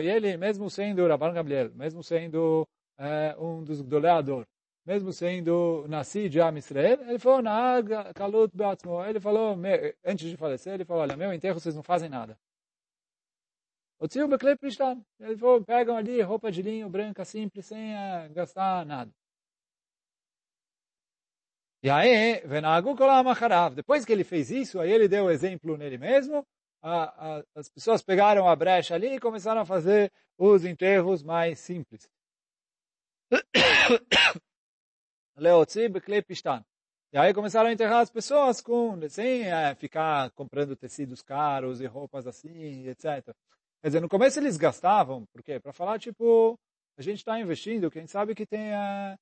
[0.00, 2.64] e ele, mesmo sendo Rabban Gamliel, mesmo sendo
[3.00, 4.46] é, um dos goleadores,
[4.86, 7.42] mesmo sendo nascido de Am Israel, ele falou,
[9.08, 9.58] ele falou,
[10.04, 12.38] antes de falecer, ele falou, olha, meu enterro vocês não fazem nada.
[13.98, 18.32] O tio Beklei Prishtan, ele falou, pegam ali roupa de linho branca simples, sem uh,
[18.32, 19.10] gastar nada.
[21.82, 26.44] E aí, Venagu Kolamacharav, depois que ele fez isso, aí ele deu exemplo nele mesmo,
[26.82, 31.58] a, a, as pessoas pegaram a brecha ali e começaram a fazer os enterros mais
[31.58, 32.08] simples.
[35.36, 36.64] Leotzib Klepistan.
[37.12, 41.86] E aí começaram a enterrar as pessoas com, sem é, ficar comprando tecidos caros e
[41.86, 43.34] roupas assim, etc.
[43.84, 45.60] Quer dizer, no começo eles gastavam, por quê?
[45.60, 46.58] Para falar, tipo,
[46.96, 49.14] a gente está investindo, quem sabe que tem é,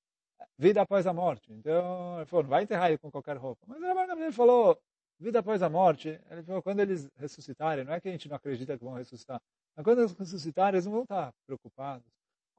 [0.57, 1.53] vida após a morte.
[1.53, 3.61] Então, ele falou, não vai enterrar ele com qualquer roupa.
[3.67, 4.79] Mas ele falou,
[5.19, 8.37] vida após a morte, ele falou, quando eles ressuscitarem, não é que a gente não
[8.37, 9.43] acredita que vão ressuscitar,
[9.75, 12.07] mas quando eles ressuscitarem, eles não vão estar preocupados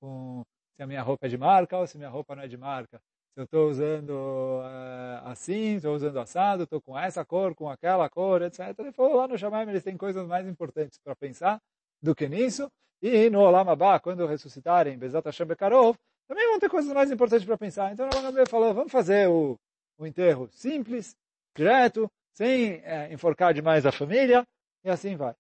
[0.02, 0.44] com
[0.76, 2.58] se a minha roupa é de marca ou se a minha roupa não é de
[2.58, 3.00] marca.
[3.34, 8.10] Se eu estou usando uh, assim, estou usando assado, estou com essa cor, com aquela
[8.10, 8.78] cor, etc.
[8.78, 11.62] Ele falou, lá no Shamaim eles têm coisas mais importantes para pensar
[12.04, 12.70] do que nisso.
[13.02, 15.98] E no Olam Abba, quando ressuscitarem, Bezat Hashem Bekarov,
[16.28, 17.92] também vão ter coisas mais importantes para pensar.
[17.92, 19.58] Então, Rabban falou, vamos fazer o,
[19.98, 21.16] o enterro simples,
[21.56, 24.46] direto, sem é, enforcar demais a família,
[24.84, 25.34] e assim vai.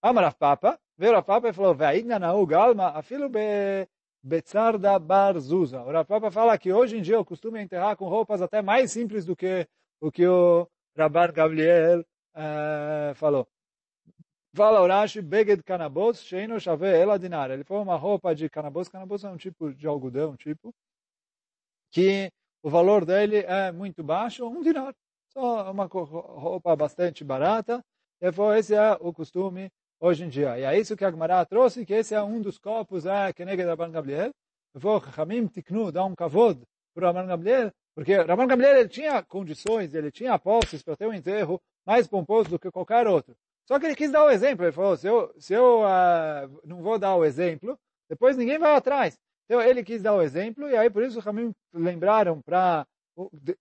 [0.00, 3.86] Amar Papa, veio a Papa e falou, Ve'idna na'u galma, afilo be,
[4.22, 5.82] betzarda barzuza.
[5.82, 8.90] O Papa fala que hoje em dia o costume é enterrar com roupas até mais
[8.90, 9.66] simples do que
[10.00, 12.04] o que o Rabban Gabriel
[12.34, 13.46] é, falou.
[14.54, 14.86] Fala
[15.24, 17.50] Beged Canabos, Sheino Shave Ela Dinar.
[17.50, 18.86] Ele foi uma roupa de canabos.
[18.86, 20.74] Canabos é um tipo de algodão, tipo,
[21.90, 22.30] que
[22.62, 24.94] o valor dele é muito baixo, um dinar.
[25.32, 27.82] Só uma roupa bastante barata.
[28.20, 30.58] Ele falou, esse é o costume hoje em dia.
[30.58, 33.64] E é isso que a Gemara trouxe, que esse é um dos copos é, nega
[33.64, 34.32] Rabban Gabriel.
[34.78, 36.62] Falou, Hamim Tiknu, dá um kavod
[36.94, 41.14] para Rabban Gabriel, porque Rabban Gabriel ele tinha condições, ele tinha posses para ter um
[41.14, 43.34] enterro mais pomposo do que qualquer outro.
[43.72, 44.66] Só que ele quis dar o exemplo.
[44.66, 48.76] Ele falou, se eu, se eu uh, não vou dar o exemplo, depois ninguém vai
[48.76, 49.18] atrás.
[49.46, 52.86] Então ele quis dar o exemplo e aí por isso os Hamim lembraram para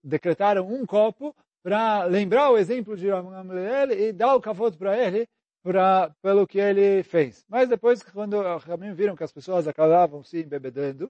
[0.03, 1.33] decretaram um copo
[1.63, 5.29] para lembrar o exemplo de Gamliel e dar o kavod para ele
[5.63, 7.45] pra, pelo que ele fez.
[7.47, 11.09] Mas depois, quando os Hamim viram que as pessoas acabavam se embebedando,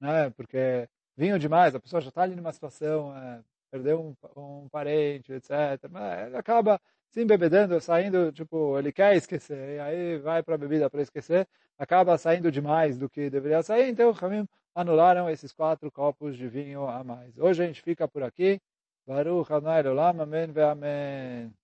[0.00, 3.40] né, porque vinham demais, a pessoa já está ali numa situação, é,
[3.72, 5.50] perdeu um, um parente, etc.
[5.90, 6.80] Mas acaba
[7.16, 11.48] se embebedando, saindo, tipo, ele quer esquecer, e aí vai para a bebida para esquecer,
[11.78, 16.46] acaba saindo demais do que deveria sair, então os Hamim anularam esses quatro copos de
[16.46, 17.38] vinho a mais.
[17.38, 18.60] Hoje a gente fica por aqui.
[19.06, 21.54] Baruch Amém ve Amém.